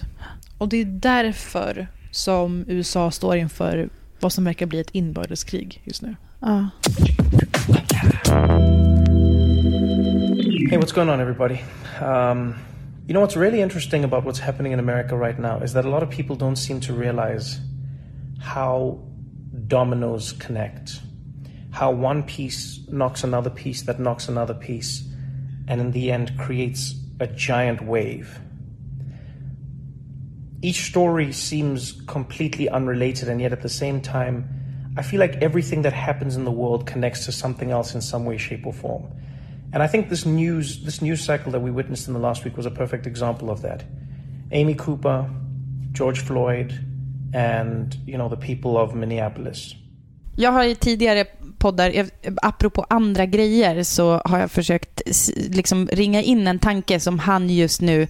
Och 0.60 0.68
det 0.68 0.76
är 0.76 0.84
därför 0.84 1.86
som 2.10 2.64
USA 2.68 3.10
står 3.10 3.36
inför 3.36 3.88
vad 4.20 4.32
som 4.32 4.44
verkar 4.44 4.66
bli 4.66 4.80
ett 4.80 4.90
inbördeskrig 4.92 5.82
just 5.84 6.02
nu. 6.02 6.16
Ja. 6.40 6.68
Hey, 10.70 10.78
what's 10.78 10.94
going 10.94 11.08
on, 11.08 11.20
everybody? 11.20 11.54
Um, 12.00 12.54
you 13.06 13.14
know 13.14 13.22
what's 13.22 13.36
really 13.36 13.60
interesting 13.60 14.04
about 14.04 14.24
what's 14.24 14.40
happening 14.40 14.72
in 14.72 14.78
America 14.78 15.16
right 15.16 15.38
now 15.38 15.64
is 15.64 15.72
that 15.72 15.84
a 15.84 15.88
lot 15.88 16.02
of 16.02 16.10
people 16.10 16.36
don't 16.36 16.56
seem 16.56 16.80
to 16.80 16.92
realize 16.92 17.58
how 18.40 18.98
dominoes 19.66 20.32
connect, 20.32 21.00
how 21.70 21.90
one 21.90 22.22
piece 22.22 22.80
knocks 22.88 23.24
another 23.24 23.50
piece 23.50 23.82
that 23.86 23.98
knocks 23.98 24.28
another 24.28 24.54
piece, 24.54 25.04
and 25.68 25.80
in 25.80 25.92
the 25.92 26.12
end 26.12 26.38
creates 26.38 26.94
a 27.18 27.26
giant 27.26 27.80
wave. 27.80 28.40
Each 30.62 30.84
story 30.90 31.32
seems 31.32 31.92
completely 32.06 32.68
unrelated, 32.68 33.28
and 33.28 33.40
yet 33.40 33.52
at 33.52 33.62
the 33.62 33.68
same 33.68 34.00
time, 34.00 34.44
I 34.98 35.02
feel 35.02 35.20
like 35.20 35.36
everything 35.40 35.82
that 35.82 35.92
happens 35.92 36.36
in 36.36 36.44
the 36.44 36.50
world 36.50 36.84
connects 36.92 37.24
to 37.26 37.32
something 37.32 37.70
else 37.70 37.94
in 37.94 38.02
some 38.02 38.24
way, 38.26 38.38
shape, 38.38 38.66
or 38.66 38.72
form. 38.74 39.04
And 39.72 39.82
I 39.82 39.86
think 39.86 40.08
this 40.08 40.26
news, 40.26 40.84
this 40.84 41.00
news 41.00 41.24
cycle 41.24 41.52
that 41.52 41.62
we 41.62 41.70
witnessed 41.70 42.08
in 42.08 42.14
the 42.14 42.20
last 42.20 42.44
week 42.44 42.56
was 42.56 42.66
a 42.66 42.70
perfect 42.70 43.06
example 43.06 43.50
of 43.50 43.62
that. 43.62 43.84
Amy 44.52 44.74
Cooper, 44.74 45.24
George 45.92 46.20
Floyd, 46.20 46.72
and 47.34 47.96
you 48.06 48.16
know 48.16 48.28
the 48.28 48.36
people 48.46 48.76
of 48.76 48.94
Minneapolis. 48.94 49.74
Jag 50.36 50.52
har 50.52 50.64
i 50.64 50.74
tidigare 50.74 51.24
poddar, 51.58 51.90
jag- 51.90 52.10
apropå 52.42 52.84
andra 52.90 53.26
grejer, 53.26 53.82
så 53.82 54.20
har 54.24 54.38
jag 54.38 54.50
försökt 54.50 55.00
liksom 55.36 55.86
ringa 55.92 56.22
in 56.22 56.46
en 56.46 56.58
tanke 56.58 57.00
som 57.00 57.18
han 57.18 57.50
just 57.50 57.80
nu 57.80 58.06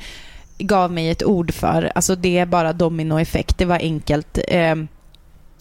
gav 0.60 0.92
mig 0.92 1.10
ett 1.10 1.24
ord 1.24 1.52
för. 1.54 1.92
Alltså 1.94 2.14
det 2.16 2.38
är 2.38 2.46
bara 2.46 2.72
dominoeffekt, 2.72 3.58
det 3.58 3.64
var 3.64 3.78
enkelt. 3.78 4.38
Eh, 4.48 4.76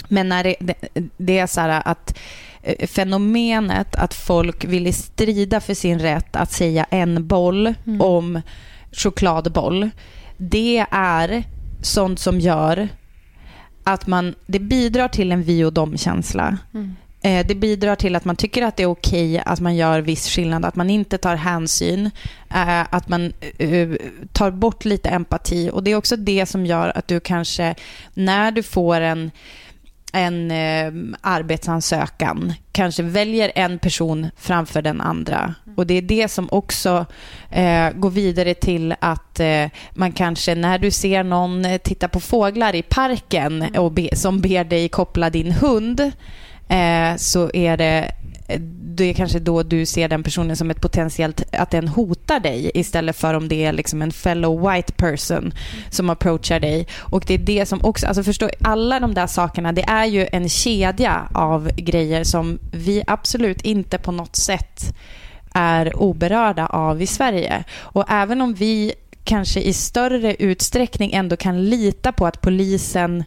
Men 0.07 0.29
när 0.29 0.43
det, 0.43 0.55
det, 0.59 0.75
det 1.17 1.39
är 1.39 1.47
så 1.47 1.61
här 1.61 1.81
att 1.85 2.17
eh, 2.63 2.87
fenomenet 2.87 3.95
att 3.95 4.13
folk 4.13 4.65
ville 4.65 4.93
strida 4.93 5.59
för 5.59 5.73
sin 5.73 5.99
rätt 5.99 6.35
att 6.35 6.51
säga 6.51 6.85
en 6.89 7.27
boll 7.27 7.73
om 8.01 8.41
chokladboll, 8.91 9.89
det 10.37 10.85
är 10.91 11.43
sånt 11.81 12.19
som 12.19 12.39
gör 12.39 12.87
att 13.83 14.07
man, 14.07 14.35
det 14.47 14.59
bidrar 14.59 15.07
till 15.07 15.31
en 15.31 15.43
vi 15.43 15.63
och 15.63 15.73
dom-känsla. 15.73 16.57
Eh, 16.73 16.81
Det 17.21 17.57
bidrar 17.57 17.95
till 17.95 18.15
att 18.15 18.25
man 18.25 18.35
tycker 18.35 18.61
att 18.61 18.77
det 18.77 18.83
är 18.83 18.87
okej 18.87 19.41
att 19.45 19.59
man 19.59 19.75
gör 19.75 20.01
viss 20.01 20.29
skillnad, 20.29 20.65
att 20.65 20.75
man 20.75 20.89
inte 20.89 21.17
tar 21.17 21.35
hänsyn, 21.35 22.11
eh, 22.53 22.93
att 22.93 23.09
man 23.09 23.33
eh, 23.57 23.89
tar 24.31 24.51
bort 24.51 24.85
lite 24.85 25.09
empati. 25.09 25.69
Och 25.73 25.83
det 25.83 25.91
är 25.91 25.95
också 25.95 26.15
det 26.15 26.45
som 26.45 26.65
gör 26.65 26.97
att 26.97 27.07
du 27.07 27.19
kanske, 27.19 27.75
när 28.13 28.51
du 28.51 28.63
får 28.63 29.01
en 29.01 29.31
en 30.13 30.51
eh, 30.51 31.17
arbetsansökan 31.21 32.53
kanske 32.71 33.03
väljer 33.03 33.51
en 33.55 33.79
person 33.79 34.27
framför 34.37 34.81
den 34.81 35.01
andra. 35.01 35.55
Och 35.75 35.87
det 35.87 35.93
är 35.93 36.01
det 36.01 36.27
som 36.27 36.49
också 36.51 37.05
eh, 37.51 37.91
går 37.91 38.09
vidare 38.09 38.53
till 38.53 38.95
att 38.99 39.39
eh, 39.39 39.65
man 39.93 40.11
kanske 40.11 40.55
när 40.55 40.79
du 40.79 40.91
ser 40.91 41.23
någon 41.23 41.65
eh, 41.65 41.77
titta 41.77 42.07
på 42.07 42.19
fåglar 42.19 42.75
i 42.75 42.81
parken 42.81 43.75
och 43.77 43.91
be, 43.91 44.15
som 44.15 44.41
ber 44.41 44.63
dig 44.63 44.89
koppla 44.89 45.29
din 45.29 45.51
hund 45.51 46.11
eh, 46.69 47.15
så 47.17 47.51
är 47.53 47.77
det 47.77 48.11
det 48.99 49.03
är 49.03 49.13
kanske 49.13 49.39
då 49.39 49.63
du 49.63 49.85
ser 49.85 50.07
den 50.07 50.23
personen 50.23 50.57
som 50.57 50.71
ett 50.71 50.81
potentiellt, 50.81 51.43
att 51.51 51.71
den 51.71 51.87
hotar 51.87 52.39
dig 52.39 52.71
istället 52.73 53.15
för 53.15 53.33
om 53.33 53.47
det 53.47 53.65
är 53.65 53.73
liksom 53.73 54.01
en 54.01 54.11
fellow 54.11 54.71
white 54.71 54.93
person 54.93 55.53
som 55.89 56.09
approachar 56.09 56.59
dig. 56.59 56.87
Och 56.99 57.23
det 57.27 57.33
är 57.33 57.37
det 57.37 57.65
som 57.65 57.85
också, 57.85 58.07
alltså 58.07 58.23
förstå, 58.23 58.49
alla 58.61 58.99
de 58.99 59.13
där 59.13 59.27
sakerna, 59.27 59.71
det 59.71 59.83
är 59.83 60.05
ju 60.05 60.27
en 60.31 60.49
kedja 60.49 61.29
av 61.33 61.71
grejer 61.75 62.23
som 62.23 62.59
vi 62.71 63.03
absolut 63.07 63.61
inte 63.61 63.97
på 63.97 64.11
något 64.11 64.35
sätt 64.35 64.95
är 65.53 65.99
oberörda 65.99 66.65
av 66.65 67.01
i 67.01 67.07
Sverige. 67.07 67.63
Och 67.71 68.05
även 68.09 68.41
om 68.41 68.53
vi 68.53 68.93
kanske 69.23 69.61
i 69.61 69.73
större 69.73 70.35
utsträckning 70.35 71.13
ändå 71.13 71.37
kan 71.37 71.65
lita 71.65 72.11
på 72.11 72.27
att 72.27 72.41
polisen 72.41 73.23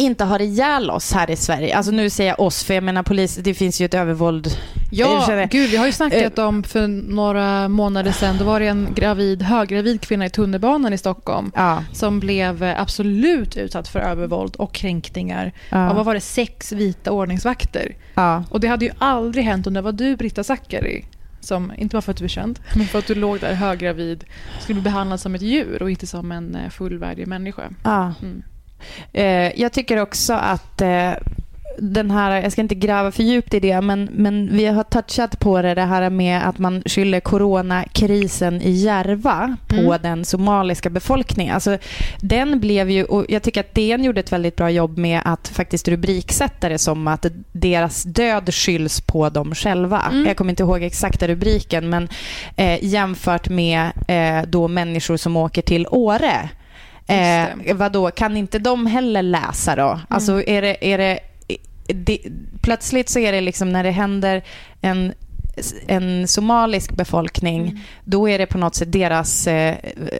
inte 0.00 0.24
har 0.24 0.42
ihjäl 0.42 0.90
oss 0.90 1.12
här 1.12 1.30
i 1.30 1.36
Sverige. 1.36 1.76
Alltså 1.76 1.92
nu 1.92 2.10
säger 2.10 2.30
jag 2.30 2.40
oss, 2.40 2.64
för 2.64 2.74
jag 2.74 2.84
menar 2.84 3.02
polis, 3.02 3.36
det 3.36 3.54
finns 3.54 3.80
ju 3.80 3.84
ett 3.84 3.94
övervåld. 3.94 4.48
Ja, 4.92 5.46
gud, 5.50 5.70
vi 5.70 5.76
har 5.76 5.86
ju 5.86 5.92
snackat 5.92 6.38
om 6.38 6.62
för 6.62 6.86
några 7.12 7.68
månader 7.68 8.12
sedan, 8.12 8.36
då 8.38 8.44
var 8.44 8.60
det 8.60 8.66
en 8.66 8.88
gravid, 8.94 9.42
höggravid 9.42 10.00
kvinna 10.00 10.26
i 10.26 10.30
tunnelbanan 10.30 10.92
i 10.92 10.98
Stockholm 10.98 11.52
Ja. 11.54 11.84
som 11.92 12.20
blev 12.20 12.62
absolut 12.76 13.56
utsatt 13.56 13.88
för 13.88 14.00
övervåld 14.00 14.56
och 14.56 14.72
kränkningar 14.74 15.52
Ja. 15.70 15.90
av, 15.90 15.96
vad 15.96 16.04
var 16.06 16.14
det, 16.14 16.20
sex 16.20 16.72
vita 16.72 17.10
ordningsvakter. 17.12 17.96
Ja. 18.14 18.44
Och 18.50 18.60
det 18.60 18.68
hade 18.68 18.84
ju 18.84 18.90
aldrig 18.98 19.44
hänt 19.44 19.66
om 19.66 19.74
det 19.74 19.80
var 19.82 19.92
du, 19.92 20.16
Britta 20.16 20.44
Zackari, 20.44 21.04
som, 21.40 21.72
inte 21.76 21.94
bara 21.96 22.02
för 22.02 22.10
att 22.12 22.18
du 22.18 22.24
är 22.24 22.28
känd, 22.28 22.58
men 22.76 22.86
för 22.86 22.98
att 22.98 23.06
du 23.06 23.14
låg 23.14 23.40
där 23.40 23.54
höggravid, 23.54 24.24
skulle 24.60 24.74
bli 24.80 24.82
behandlad 24.90 25.20
som 25.20 25.34
ett 25.34 25.42
djur 25.42 25.82
och 25.82 25.90
inte 25.90 26.06
som 26.06 26.32
en 26.32 26.54
eh, 26.54 26.70
fullvärdig 26.70 27.26
människa. 27.26 27.62
Ja. 27.84 28.14
Mm. 28.22 28.42
Eh, 29.12 29.60
jag 29.60 29.72
tycker 29.72 29.96
också 29.96 30.32
att 30.32 30.80
eh, 30.80 31.12
den 31.78 32.10
här, 32.10 32.42
jag 32.42 32.52
ska 32.52 32.60
inte 32.60 32.74
gräva 32.74 33.10
för 33.10 33.22
djupt 33.22 33.54
i 33.54 33.60
det, 33.60 33.80
men, 33.80 34.08
men 34.12 34.48
vi 34.52 34.66
har 34.66 34.84
touchat 34.84 35.38
på 35.38 35.62
det, 35.62 35.74
det 35.74 35.82
här 35.84 36.10
med 36.10 36.48
att 36.48 36.58
man 36.58 36.82
skyller 36.86 37.20
coronakrisen 37.20 38.62
i 38.62 38.70
Järva 38.70 39.56
på 39.66 39.76
Mm. 39.76 40.02
den 40.02 40.24
somaliska 40.24 40.90
befolkningen. 40.90 41.54
Alltså, 41.54 41.78
den 42.20 42.60
blev 42.60 42.90
ju, 42.90 43.04
och 43.04 43.26
jag 43.28 43.42
tycker 43.42 43.60
att 43.60 43.74
DN 43.74 44.04
gjorde 44.04 44.20
ett 44.20 44.32
väldigt 44.32 44.56
bra 44.56 44.70
jobb 44.70 44.98
med 44.98 45.20
att 45.24 45.48
faktiskt 45.48 45.88
rubriksätta 45.88 46.68
det 46.68 46.78
som 46.78 47.08
att 47.08 47.26
deras 47.52 48.02
död 48.02 48.54
skylls 48.54 49.00
på 49.00 49.28
dem 49.28 49.54
själva. 49.54 50.02
Mm. 50.10 50.26
Jag 50.26 50.36
kommer 50.36 50.50
inte 50.50 50.62
ihåg 50.62 50.82
exakta 50.82 51.28
rubriken, 51.28 51.88
men 51.88 52.08
eh, 52.56 52.84
jämfört 52.84 53.48
med 53.48 53.90
eh, 54.08 54.48
då 54.48 54.68
människor 54.68 55.16
som 55.16 55.36
åker 55.36 55.62
till 55.62 55.86
Åre. 55.90 56.48
Eh, 57.06 57.74
vadå, 57.74 58.10
kan 58.10 58.36
inte 58.36 58.58
de 58.58 58.86
heller 58.86 59.22
läsa 59.22 59.76
då? 59.76 60.00
Alltså 60.08 60.42
är 60.42 60.62
det, 60.62 60.92
är 60.92 60.98
det, 60.98 61.18
det, 61.86 62.18
plötsligt 62.62 63.08
så 63.08 63.18
är 63.18 63.32
det 63.32 63.40
liksom 63.40 63.72
när 63.72 63.84
det 63.84 63.90
händer 63.90 64.42
en, 64.80 65.12
en 65.86 66.28
somalisk 66.28 66.92
befolkning, 66.92 67.80
då 68.04 68.28
är 68.28 68.38
det 68.38 68.46
på 68.46 68.58
något 68.58 68.74
sätt 68.74 68.92
deras 68.92 69.46
eh, 69.46 69.76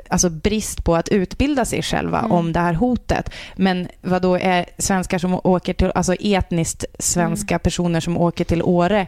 alltså 0.08 0.28
brist 0.30 0.84
på 0.84 0.94
att 0.96 1.08
utbilda 1.08 1.64
sig 1.64 1.82
själva 1.82 2.20
om 2.22 2.52
det 2.52 2.60
här 2.60 2.72
hotet. 2.74 3.30
Men 3.56 3.88
vad 4.02 4.22
då 4.22 4.34
är 4.38 4.66
svenskar 4.78 5.18
som 5.18 5.40
åker 5.44 5.72
till, 5.74 5.92
alltså 5.94 6.14
etniskt 6.14 6.84
svenska 6.98 7.58
personer 7.58 8.00
som 8.00 8.16
åker 8.16 8.44
till 8.44 8.62
Åre, 8.62 9.06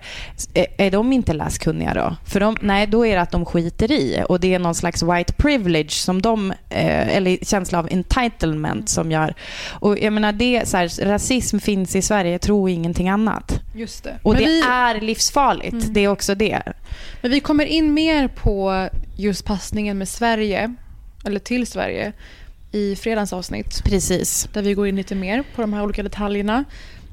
är, 0.54 0.66
är 0.78 0.90
de 0.90 1.12
inte 1.12 1.32
läskunniga 1.32 1.94
då? 1.94 2.16
För 2.24 2.40
de, 2.40 2.56
nej, 2.60 2.86
då 2.86 3.06
är 3.06 3.14
det 3.16 3.22
att 3.22 3.30
de 3.30 3.44
skiter 3.44 3.92
i 3.92 4.24
och 4.28 4.40
det 4.40 4.54
är 4.54 4.58
någon 4.58 4.74
slags 4.74 5.02
white 5.02 5.32
privilege 5.32 5.90
som 5.90 6.22
de, 6.22 6.50
eh, 6.50 7.16
eller 7.16 7.44
känsla 7.44 7.78
av 7.78 7.88
entitlement 7.90 8.88
som 8.88 9.10
gör. 9.10 9.34
Och 9.70 9.98
jag 9.98 10.12
menar, 10.12 10.32
det, 10.32 10.68
så 10.68 10.76
här, 10.76 11.04
rasism 11.04 11.58
finns 11.58 11.96
i 11.96 12.02
Sverige, 12.02 12.38
tro 12.38 12.68
ingenting 12.68 13.08
annat. 13.08 13.60
Just 13.74 14.04
det. 14.04 14.18
Och 14.22 14.32
Men 14.32 14.42
det 14.42 14.48
vi- 14.48 14.60
är 14.60 15.00
livsfarligt, 15.00 15.94
det 15.94 16.00
är 16.00 16.08
också 16.08 16.21
det. 16.28 16.62
Men 17.22 17.30
vi 17.30 17.40
kommer 17.40 17.64
in 17.64 17.94
mer 17.94 18.28
på 18.28 18.88
just 19.16 19.44
passningen 19.44 19.98
med 19.98 20.08
Sverige, 20.08 20.74
eller 21.24 21.38
till 21.40 21.66
Sverige, 21.66 22.12
i 22.72 22.96
fredagens 22.96 23.32
avsnitt. 23.32 23.84
Precis. 23.84 24.48
Där 24.52 24.62
vi 24.62 24.74
går 24.74 24.86
in 24.86 24.96
lite 24.96 25.14
mer 25.14 25.44
på 25.54 25.60
de 25.60 25.72
här 25.72 25.82
olika 25.82 26.02
detaljerna. 26.02 26.64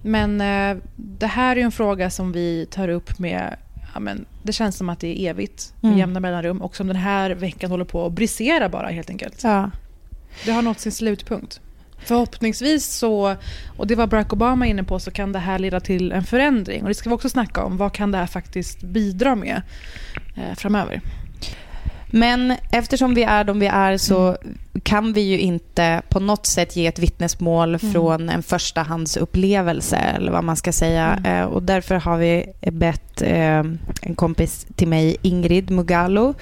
Men 0.03 0.41
eh, 0.41 0.77
det 0.95 1.27
här 1.27 1.55
är 1.55 1.61
en 1.61 1.71
fråga 1.71 2.09
som 2.09 2.31
vi 2.31 2.65
tar 2.71 2.87
upp 2.89 3.19
med 3.19 3.55
Ja, 3.93 3.99
men 3.99 4.25
det 4.43 4.53
känns 4.53 4.77
som 4.77 4.89
att 4.89 4.99
det 4.99 5.07
är 5.21 5.29
evigt 5.29 5.73
med 5.81 5.89
Mm. 5.89 5.99
jämna 5.99 6.19
mellanrum 6.19 6.61
och 6.61 6.75
som 6.75 6.87
den 6.87 6.95
här 6.95 7.29
veckan 7.31 7.71
håller 7.71 7.85
på 7.85 8.05
att 8.05 8.11
brisera 8.13 8.69
bara 8.69 8.87
helt 8.87 9.09
enkelt. 9.09 9.43
Ja. 9.43 9.71
Det 10.45 10.51
har 10.51 10.61
nått 10.61 10.79
sin 10.79 10.91
slutpunkt. 10.91 11.61
Förhoppningsvis 12.05 12.85
så, 12.85 13.35
och 13.77 13.87
det 13.87 13.95
var 13.95 14.07
Barack 14.07 14.33
Obama 14.33 14.65
inne 14.65 14.83
på, 14.83 14.99
så 14.99 15.11
kan 15.11 15.31
det 15.31 15.39
här 15.39 15.59
leda 15.59 15.79
till 15.79 16.11
en 16.11 16.23
förändring. 16.23 16.81
Och 16.81 16.87
det 16.87 16.95
ska 16.95 17.09
vi 17.09 17.15
också 17.15 17.29
snacka 17.29 17.63
om. 17.63 17.77
Vad 17.77 17.93
kan 17.93 18.11
det 18.11 18.17
här 18.17 18.27
faktiskt 18.27 18.81
bidra 18.81 19.35
med 19.35 19.61
eh, 20.35 20.55
framöver? 20.55 21.01
Men 22.11 22.53
eftersom 22.71 23.13
vi 23.13 23.23
är 23.23 23.43
de 23.43 23.59
vi 23.59 23.65
är 23.65 23.97
så 23.97 24.37
kan 24.83 25.13
vi 25.13 25.21
ju 25.21 25.39
inte 25.39 26.01
på 26.09 26.19
något 26.19 26.45
sätt 26.45 26.75
ge 26.75 26.87
ett 26.87 26.99
vittnesmål 26.99 27.79
från 27.79 28.29
en 28.29 28.43
förstahandsupplevelse 28.43 29.97
eller 29.97 30.31
vad 30.31 30.43
man 30.43 30.55
ska 30.55 30.71
säga. 30.71 31.19
Eh, 31.25 31.43
och 31.43 31.63
därför 31.63 31.95
har 31.95 32.17
vi 32.17 32.45
bett 32.71 33.21
eh, 33.21 33.63
en 34.01 34.15
kompis 34.15 34.67
till 34.75 34.87
mig, 34.87 35.17
Ingrid 35.21 35.71
Mugalo, 35.71 36.33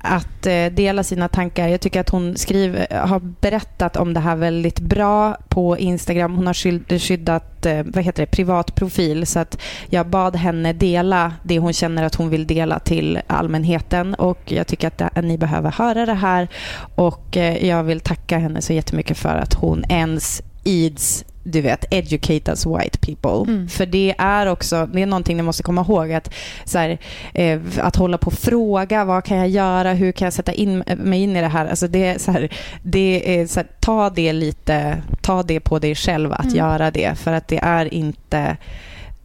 att 0.00 0.46
eh, 0.46 0.66
dela 0.66 1.02
sina 1.02 1.28
tankar. 1.28 1.68
Jag 1.68 1.80
tycker 1.80 2.00
att 2.00 2.10
hon 2.10 2.36
skriver, 2.36 2.96
har 3.06 3.18
berättat 3.18 3.96
om 3.96 4.14
det 4.14 4.20
här 4.20 4.36
väldigt 4.36 4.80
bra 4.80 5.36
på 5.48 5.78
Instagram. 5.78 6.36
Hon 6.36 6.46
har 6.46 6.98
skyddat 6.98 7.51
eh, 7.66 7.82
vad 7.84 8.04
heter 8.04 8.22
det, 8.22 8.26
privat 8.30 8.74
profil. 8.74 9.26
Så 9.26 9.38
att 9.38 9.58
jag 9.86 10.06
bad 10.06 10.36
henne 10.36 10.72
dela 10.72 11.32
det 11.42 11.58
hon 11.58 11.72
känner 11.72 12.02
att 12.02 12.14
hon 12.14 12.30
vill 12.30 12.46
dela 12.46 12.78
till 12.78 13.20
allmänheten. 13.26 14.14
Och 14.14 14.40
jag 14.44 14.66
tycker 14.66 14.88
att, 14.88 14.98
det, 14.98 15.22
ni 15.22 15.38
behöver 15.38 15.70
höra 15.70 16.06
det 16.06 16.14
här. 16.14 16.48
Och 16.94 17.36
eh, 17.36 17.66
jag 17.66 17.84
vill 17.84 18.00
tacka 18.00 18.38
henne 18.38 18.62
så 18.62 18.72
jättemycket 18.72 19.18
för 19.18 19.36
att 19.36 19.54
hon 19.54 19.84
ens 19.88 20.42
ids 20.64 21.24
du 21.44 21.60
vet, 21.60 21.84
educate 21.90 22.50
us 22.50 22.66
white 22.66 22.98
people. 22.98 23.52
Mm. 23.52 23.68
För 23.68 23.86
det 23.86 24.14
är 24.18 24.46
också, 24.46 24.86
det 24.92 25.02
är 25.02 25.06
någonting 25.06 25.36
ni 25.36 25.42
måste 25.42 25.62
komma 25.62 25.80
ihåg 25.80 26.12
att 26.12 26.34
så 26.64 26.78
här, 26.78 26.98
eh, 27.34 27.60
att 27.80 27.96
hålla 27.96 28.18
på 28.18 28.26
och 28.26 28.32
fråga 28.32 29.04
vad 29.04 29.24
kan 29.24 29.36
jag 29.36 29.48
göra, 29.48 29.92
hur 29.92 30.12
kan 30.12 30.26
jag 30.26 30.32
sätta 30.32 30.52
in 30.52 30.84
mig 30.96 31.22
in 31.22 31.36
i 31.36 31.40
det 31.40 31.46
här. 31.48 31.66
Alltså 31.66 31.88
det 31.88 32.04
är 32.06 32.18
så 32.18 32.32
här, 32.32 32.48
det 32.82 33.40
är 33.40 33.46
så 33.46 33.60
här, 33.60 33.66
ta 33.80 34.10
det 34.10 34.32
lite, 34.32 35.02
ta 35.20 35.42
det 35.42 35.60
på 35.60 35.78
dig 35.78 35.94
själv 35.94 36.32
att 36.32 36.44
Mm. 36.44 36.56
göra 36.56 36.90
det 36.90 37.18
för 37.18 37.32
att 37.32 37.48
det 37.48 37.58
är 37.58 37.94
inte 37.94 38.56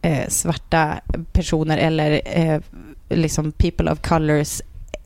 eh, 0.02 0.28
svarta 0.28 0.94
personer 1.32 1.78
eller 1.78 2.20
eh, 2.24 2.60
liksom 3.08 3.52
people 3.52 3.90
of 3.92 4.00
colors 4.02 4.60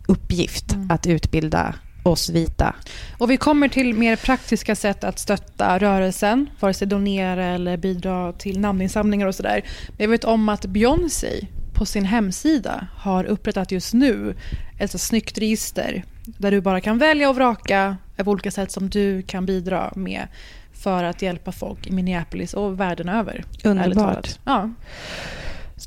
uppgift 0.09 0.73
Mm. 0.73 0.91
att 0.91 1.07
utbilda 1.07 1.75
oss 2.03 2.31
vita. 2.31 2.75
Och 3.19 3.31
vi 3.31 3.37
kommer 3.37 3.69
till 3.69 3.95
mer 3.95 4.17
praktiska 4.17 4.77
sätt 4.77 5.05
att 5.05 5.19
stötta 5.19 5.79
rörelsen, 5.79 6.51
vare 6.61 6.75
sig 6.75 6.89
donera 6.89 7.45
eller 7.45 7.77
bidra 7.77 8.33
till 8.33 8.61
namninsamlingar 8.61 9.27
och 9.27 9.35
sådär. 9.35 9.65
Men 9.89 10.05
jag 10.05 10.09
vet 10.09 10.25
om 10.25 10.49
att 10.49 10.67
Beyoncé 10.67 11.47
på 11.75 11.87
sin 11.87 12.05
hemsida 12.05 12.87
har 12.97 13.25
upprättat 13.25 13.73
just 13.73 13.95
nu 13.95 14.37
ett 14.79 14.91
så 14.91 14.99
snyggt 14.99 15.39
register 15.39 16.05
där 16.25 16.51
du 16.51 16.61
bara 16.61 16.81
kan 16.81 16.99
välja 16.99 17.29
och 17.29 17.37
vraka 17.37 17.97
av 18.19 18.29
olika 18.29 18.51
sätt 18.51 18.71
som 18.71 18.91
du 18.91 19.23
kan 19.23 19.47
bidra 19.47 19.93
med 19.97 20.29
för 20.73 21.05
att 21.05 21.23
hjälpa 21.23 21.53
folk 21.53 21.87
i 21.87 21.93
Minneapolis 21.93 22.55
och 22.55 22.81
världen 22.81 23.09
över. 23.09 23.45
Underbart. 23.65 24.39
Ja. 24.45 24.71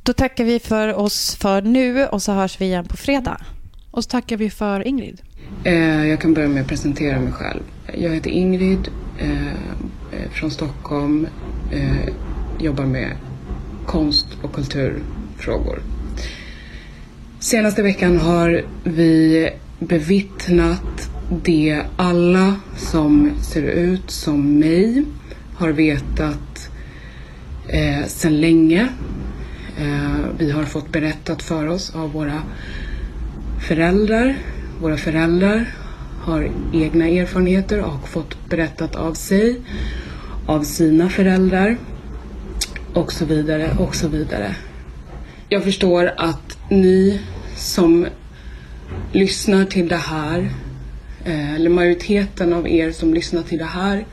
Då 0.03 0.13
tackar 0.13 0.43
vi 0.43 0.59
för 0.59 0.93
oss 0.93 1.35
för 1.35 1.61
nu 1.61 2.05
och 2.05 2.21
så 2.21 2.31
hörs 2.31 2.61
vi 2.61 2.65
igen 2.65 2.85
på 2.85 2.97
fredag. 2.97 3.41
Och 3.91 4.03
så 4.03 4.09
tackar 4.09 4.37
vi 4.37 4.49
för 4.49 4.87
Ingrid. 4.87 5.21
Eh, 5.63 6.07
jag 6.07 6.21
kan 6.21 6.33
börja 6.33 6.47
med 6.47 6.61
att 6.61 6.67
presentera 6.67 7.19
mig 7.19 7.31
själv. 7.31 7.61
Jag 7.93 8.09
heter 8.09 8.29
Ingrid 8.29 8.87
eh, 9.19 10.29
från 10.31 10.51
Stockholm. 10.51 11.27
Eh, 11.71 12.13
jobbar 12.59 12.85
med 12.85 13.11
konst 13.85 14.27
och 14.41 14.53
kulturfrågor. 14.53 15.79
Senaste 17.39 17.81
veckan 17.83 18.17
har 18.17 18.65
vi 18.83 19.49
bevittnat 19.79 21.09
det 21.43 21.81
alla 21.95 22.55
som 22.77 23.31
ser 23.41 23.63
ut 23.63 24.11
som 24.11 24.59
mig 24.59 25.05
har 25.55 25.69
vetat 25.69 26.69
eh, 27.67 28.05
sedan 28.07 28.41
länge. 28.41 28.87
Eh, 29.77 30.25
vi 30.37 30.51
har 30.51 30.63
fått 30.63 30.91
berättat 30.91 31.41
för 31.41 31.67
oss 31.67 31.95
av 31.95 32.11
våra 32.11 32.41
föräldrar. 33.67 34.37
Våra 34.81 34.97
föräldrar 34.97 35.73
har 36.21 36.51
egna 36.73 37.07
erfarenheter 37.07 37.81
och 37.81 37.91
har 37.91 38.07
fått 38.07 38.49
berättat 38.49 38.95
av 38.95 39.13
sig, 39.13 39.61
av 40.45 40.63
sina 40.63 41.09
föräldrar 41.09 41.77
och 42.93 43.11
så 43.11 43.25
vidare 43.25 43.69
och 43.79 43.95
så 43.95 44.07
vidare. 44.07 44.55
Jag 45.49 45.63
förstår 45.63 46.11
att 46.17 46.57
ni 46.69 47.21
som 47.55 48.07
lyssnar 49.11 49.65
till 49.65 49.87
det 49.87 49.95
här, 49.95 50.49
eh, 51.25 51.55
eller 51.55 51.69
majoriteten 51.69 52.53
av 52.53 52.67
er 52.67 52.91
som 52.91 53.13
lyssnar 53.13 53.41
till 53.41 53.57
det 53.57 53.65
här, 53.65 54.05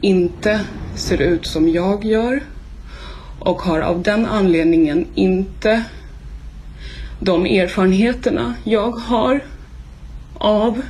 inte 0.00 0.60
ser 0.94 1.22
ut 1.22 1.46
som 1.46 1.68
jag 1.68 2.04
gör 2.04 2.42
och 3.38 3.62
har 3.62 3.80
av 3.80 4.02
den 4.02 4.26
anledningen 4.26 5.06
inte 5.14 5.84
de 7.20 7.46
erfarenheterna 7.46 8.54
jag 8.64 8.90
har 8.90 9.40
av 10.38 10.82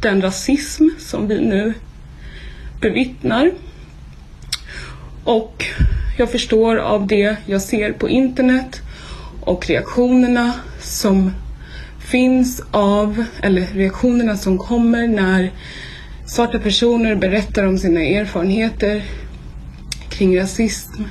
den 0.00 0.22
rasism 0.22 0.88
som 0.98 1.28
vi 1.28 1.40
nu 1.40 1.74
bevittnar. 2.80 3.52
Och 5.24 5.64
jag 6.18 6.30
förstår 6.30 6.76
av 6.76 7.06
det 7.06 7.36
jag 7.46 7.62
ser 7.62 7.92
på 7.92 8.08
internet 8.08 8.80
och 9.40 9.66
reaktionerna 9.66 10.52
som 10.80 11.30
finns 11.98 12.62
av, 12.70 13.24
eller 13.42 13.66
reaktionerna 13.66 14.36
som 14.36 14.58
kommer 14.58 15.08
när 15.08 15.52
svarta 16.26 16.58
personer 16.58 17.14
berättar 17.14 17.64
om 17.64 17.78
sina 17.78 18.00
erfarenheter 18.00 19.04
kring 20.08 20.38
rasism, 20.38 21.02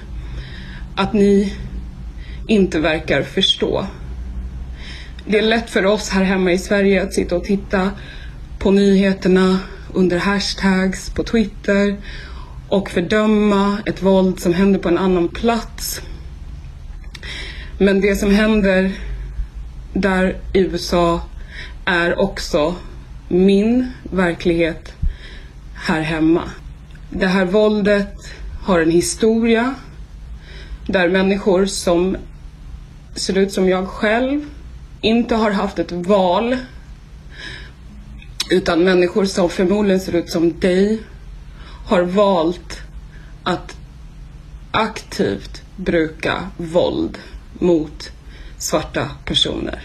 att 0.96 1.14
ni 1.14 1.54
inte 2.48 2.80
verkar 2.80 3.24
förstå. 3.24 3.86
Det 5.28 5.38
är 5.38 5.42
lätt 5.42 5.70
för 5.70 5.86
oss 5.86 6.10
här 6.10 6.24
hemma 6.24 6.52
i 6.52 6.58
Sverige 6.58 7.04
att 7.04 7.14
sitta 7.14 7.36
och 7.36 7.44
titta 7.44 7.92
på 8.60 8.72
nyheterna 8.72 9.60
under 9.94 10.18
hashtags 10.18 11.10
på 11.10 11.24
Twitter 11.24 11.98
och 12.70 12.90
fördöma 12.90 13.78
ett 13.86 14.02
våld 14.02 14.40
som 14.40 14.54
händer 14.54 14.80
på 14.80 14.90
en 14.90 14.98
annan 14.98 15.28
plats. 15.28 16.02
Men 17.78 18.02
det 18.02 18.16
som 18.16 18.32
händer 18.32 18.92
där 19.94 20.38
i 20.54 20.60
USA 20.60 21.22
är 21.86 22.20
också 22.20 22.76
min 23.28 23.92
verklighet 24.04 24.94
här 25.76 26.02
hemma. 26.02 26.44
Det 27.10 27.28
här 27.28 27.46
våldet 27.46 28.34
har 28.64 28.80
en 28.80 28.92
historia 28.92 29.76
där 30.88 31.10
människor 31.10 31.66
som 31.66 32.18
ser 33.16 33.38
ut 33.38 33.52
som 33.52 33.70
jag 33.70 33.88
själv 33.88 34.46
inte 35.06 35.36
har 35.36 35.52
haft 35.52 35.80
ett 35.80 35.92
val 35.92 36.58
utan 38.52 38.84
människor 38.84 39.26
som 39.26 39.50
förmodligen 39.50 40.00
ser 40.00 40.16
ut 40.16 40.30
som 40.30 40.60
dig 40.60 41.00
har 41.88 42.02
valt 42.02 42.82
att 43.44 43.78
aktivt 44.72 45.62
bruka 45.76 46.50
våld 46.58 47.18
mot 47.60 48.12
svarta 48.58 49.10
personer. 49.26 49.80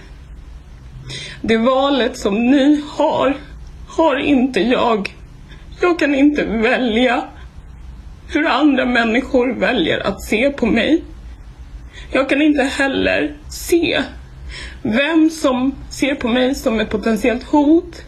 Det 1.43 1.57
valet 1.57 2.19
som 2.19 2.35
ni 2.35 2.83
har, 2.89 3.37
har 3.89 4.17
inte 4.17 4.61
jag. 4.61 5.15
Jag 5.81 5.99
kan 5.99 6.15
inte 6.15 6.45
välja 6.45 7.25
hur 8.29 8.47
andra 8.47 8.87
människor 8.87 9.53
väljer 9.55 10.07
att 10.07 10.23
se 10.23 10.51
på 10.51 10.67
mig. 10.67 11.05
Jag 12.13 12.29
kan 12.29 12.43
inte 12.43 12.63
heller 12.63 13.37
se 13.49 14.03
vem 14.83 15.31
som 15.31 15.75
ser 15.91 16.15
på 16.15 16.29
mig 16.29 16.55
som 16.55 16.81
ett 16.81 16.91
potentiellt 16.91 17.43
hot 17.43 18.03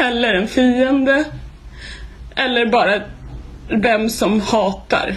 eller 0.00 0.34
en 0.34 0.48
fiende 0.48 1.24
eller 2.34 2.66
bara 2.66 3.00
vem 3.68 4.08
som 4.08 4.40
hatar. 4.40 5.16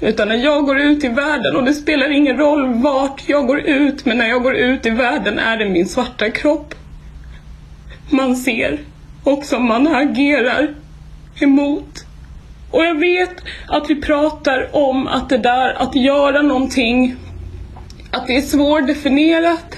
Utan 0.00 0.28
när 0.28 0.36
jag 0.36 0.64
går 0.64 0.80
ut 0.80 1.04
i 1.04 1.08
världen, 1.08 1.56
och 1.56 1.64
det 1.64 1.74
spelar 1.74 2.10
ingen 2.12 2.36
roll 2.36 2.74
vart 2.74 3.22
jag 3.26 3.46
går 3.46 3.60
ut, 3.60 4.04
men 4.04 4.18
när 4.18 4.28
jag 4.28 4.42
går 4.42 4.54
ut 4.54 4.86
i 4.86 4.90
världen 4.90 5.38
är 5.38 5.56
det 5.56 5.68
min 5.68 5.88
svarta 5.88 6.30
kropp 6.30 6.74
man 8.10 8.36
ser 8.36 8.78
och 9.24 9.44
som 9.44 9.68
man 9.68 9.86
agerar 9.86 10.74
emot. 11.40 12.06
Och 12.70 12.84
jag 12.84 13.00
vet 13.00 13.34
att 13.68 13.90
vi 13.90 14.02
pratar 14.02 14.76
om 14.76 15.06
att 15.06 15.28
det 15.28 15.38
där 15.38 15.82
att 15.82 15.94
göra 15.94 16.42
någonting, 16.42 17.16
att 18.14 18.26
det 18.26 18.36
är 18.36 18.42
svårdefinierat. 18.42 19.76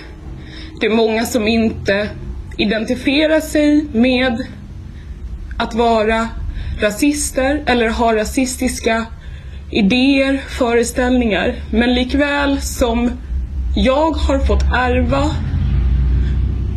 Det 0.80 0.86
är 0.86 0.90
många 0.90 1.24
som 1.24 1.48
inte 1.48 2.08
identifierar 2.56 3.40
sig 3.40 3.84
med 3.92 4.46
att 5.58 5.74
vara 5.74 6.28
rasister 6.80 7.62
eller 7.66 7.88
ha 7.88 8.16
rasistiska 8.16 9.06
idéer, 9.70 10.40
föreställningar. 10.48 11.54
Men 11.70 11.94
likväl 11.94 12.60
som 12.60 13.10
jag 13.76 14.10
har 14.10 14.38
fått 14.38 14.62
ärva 14.74 15.30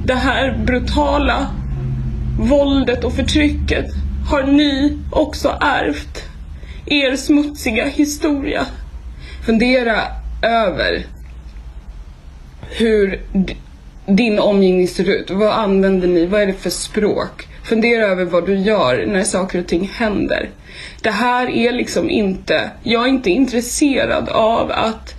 det 0.05 0.15
här 0.15 0.57
brutala 0.65 1.47
våldet 2.39 3.03
och 3.03 3.13
förtrycket 3.13 3.85
har 4.29 4.43
ni 4.43 4.97
också 5.11 5.57
ärvt 5.61 6.23
er 6.85 7.15
smutsiga 7.15 7.85
historia. 7.85 8.65
Fundera 9.45 10.01
över 10.41 11.05
hur 12.69 13.21
din 14.05 14.39
omgivning 14.39 14.87
ser 14.87 15.09
ut. 15.09 15.31
Vad 15.31 15.51
använder 15.51 16.07
ni? 16.07 16.25
Vad 16.25 16.41
är 16.41 16.47
det 16.47 16.53
för 16.53 16.69
språk? 16.69 17.47
Fundera 17.63 18.05
över 18.05 18.25
vad 18.25 18.45
du 18.45 18.55
gör 18.55 19.05
när 19.07 19.23
saker 19.23 19.59
och 19.59 19.67
ting 19.67 19.91
händer. 19.93 20.49
Det 21.01 21.11
här 21.11 21.49
är 21.49 21.71
liksom 21.71 22.09
inte, 22.09 22.69
jag 22.83 23.03
är 23.03 23.07
inte 23.07 23.29
intresserad 23.29 24.29
av 24.29 24.71
att 24.71 25.15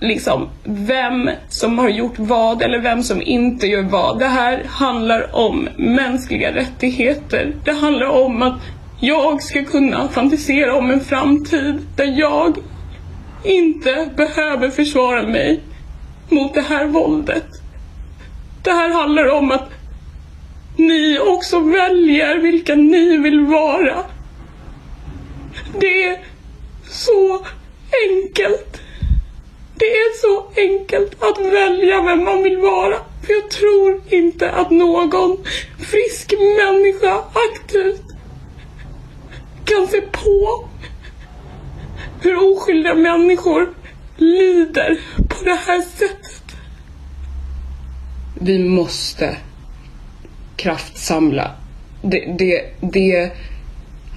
liksom 0.00 0.48
vem 0.64 1.30
som 1.48 1.78
har 1.78 1.88
gjort 1.88 2.18
vad 2.18 2.62
eller 2.62 2.78
vem 2.78 3.02
som 3.02 3.22
inte 3.22 3.66
gör 3.66 3.82
vad. 3.82 4.18
Det 4.18 4.26
här 4.26 4.62
handlar 4.66 5.36
om 5.36 5.68
mänskliga 5.76 6.54
rättigheter. 6.54 7.54
Det 7.64 7.72
handlar 7.72 8.06
om 8.06 8.42
att 8.42 8.60
jag 9.00 9.42
ska 9.42 9.64
kunna 9.64 10.08
fantisera 10.08 10.74
om 10.74 10.90
en 10.90 11.00
framtid 11.00 11.78
där 11.96 12.18
jag 12.18 12.56
inte 13.44 14.08
behöver 14.16 14.70
försvara 14.70 15.22
mig 15.22 15.60
mot 16.28 16.54
det 16.54 16.60
här 16.60 16.86
våldet. 16.86 17.46
Det 18.62 18.70
här 18.70 18.90
handlar 18.90 19.28
om 19.28 19.50
att 19.50 19.70
ni 20.76 21.18
också 21.18 21.60
väljer 21.60 22.38
vilka 22.38 22.74
ni 22.74 23.16
vill 23.16 23.40
vara. 23.40 24.04
Det 25.80 26.04
är 26.04 26.18
så 26.90 27.46
enkelt. 28.08 28.80
Det 29.74 29.84
är 29.84 30.20
så 30.20 30.46
enkelt 30.56 31.22
att 31.22 31.38
välja 31.52 32.02
vem 32.02 32.24
man 32.24 32.42
vill 32.42 32.58
vara. 32.58 32.96
För 33.26 33.32
jag 33.32 33.50
tror 33.50 34.00
inte 34.08 34.50
att 34.50 34.70
någon 34.70 35.36
frisk 35.78 36.34
människa 36.56 37.24
aktivt 37.32 38.02
kan 39.64 39.86
se 39.86 40.00
på 40.00 40.68
hur 42.22 42.52
oskyldiga 42.52 42.94
människor 42.94 43.74
lider 44.16 44.98
på 45.38 45.44
det 45.44 45.58
här 45.66 45.80
sättet. 45.80 46.56
Vi 48.40 48.58
måste 48.58 49.36
kraftsamla. 50.56 51.50
Det, 52.02 52.36
det, 52.38 52.62
det 52.80 53.30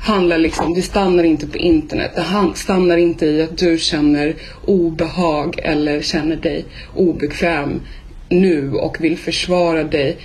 handlar 0.01 0.37
liksom, 0.37 0.73
det 0.73 0.81
stannar 0.81 1.23
inte 1.23 1.47
på 1.47 1.57
internet. 1.57 2.11
Det 2.15 2.51
stannar 2.55 2.97
inte 2.97 3.25
i 3.25 3.41
att 3.41 3.57
du 3.57 3.77
känner 3.77 4.35
obehag 4.65 5.59
eller 5.63 6.01
känner 6.01 6.35
dig 6.35 6.65
obekväm 6.95 7.81
nu 8.29 8.71
och 8.73 8.97
vill 9.01 9.17
försvara 9.17 9.83
dig. 9.83 10.17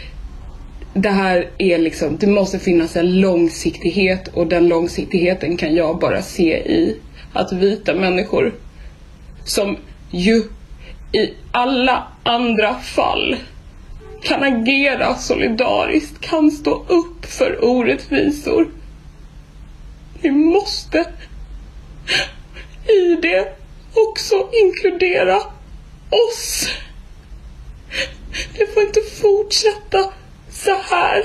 Det 0.95 1.09
här 1.11 1.51
är 1.59 1.79
liksom, 1.79 2.17
det 2.17 2.27
måste 2.27 2.59
finnas 2.59 2.97
en 2.97 3.21
långsiktighet 3.21 4.29
och 4.29 4.47
den 4.47 4.69
långsiktigheten 4.69 5.57
kan 5.57 5.75
jag 5.75 5.99
bara 5.99 6.23
se 6.23 6.57
i 6.57 6.97
att 7.33 7.53
vita 7.53 7.95
människor 7.95 8.55
som 9.45 9.77
ju 10.11 10.43
i 11.13 11.35
alla 11.51 12.07
andra 12.23 12.75
fall 12.75 13.37
kan 14.23 14.43
agera 14.43 15.15
solidariskt, 15.15 16.21
kan 16.21 16.51
stå 16.51 16.85
upp 16.89 17.27
för 17.27 17.65
orättvisor. 17.65 18.69
Vi 20.21 20.31
måste 20.31 20.99
i 22.87 23.19
det 23.23 23.57
också 23.95 24.49
inkludera 24.53 25.37
oss. 26.11 26.69
Det 28.59 28.75
får 28.75 28.83
inte 28.83 29.01
fortsätta 29.23 30.13
så 30.51 30.77
här. 30.91 31.25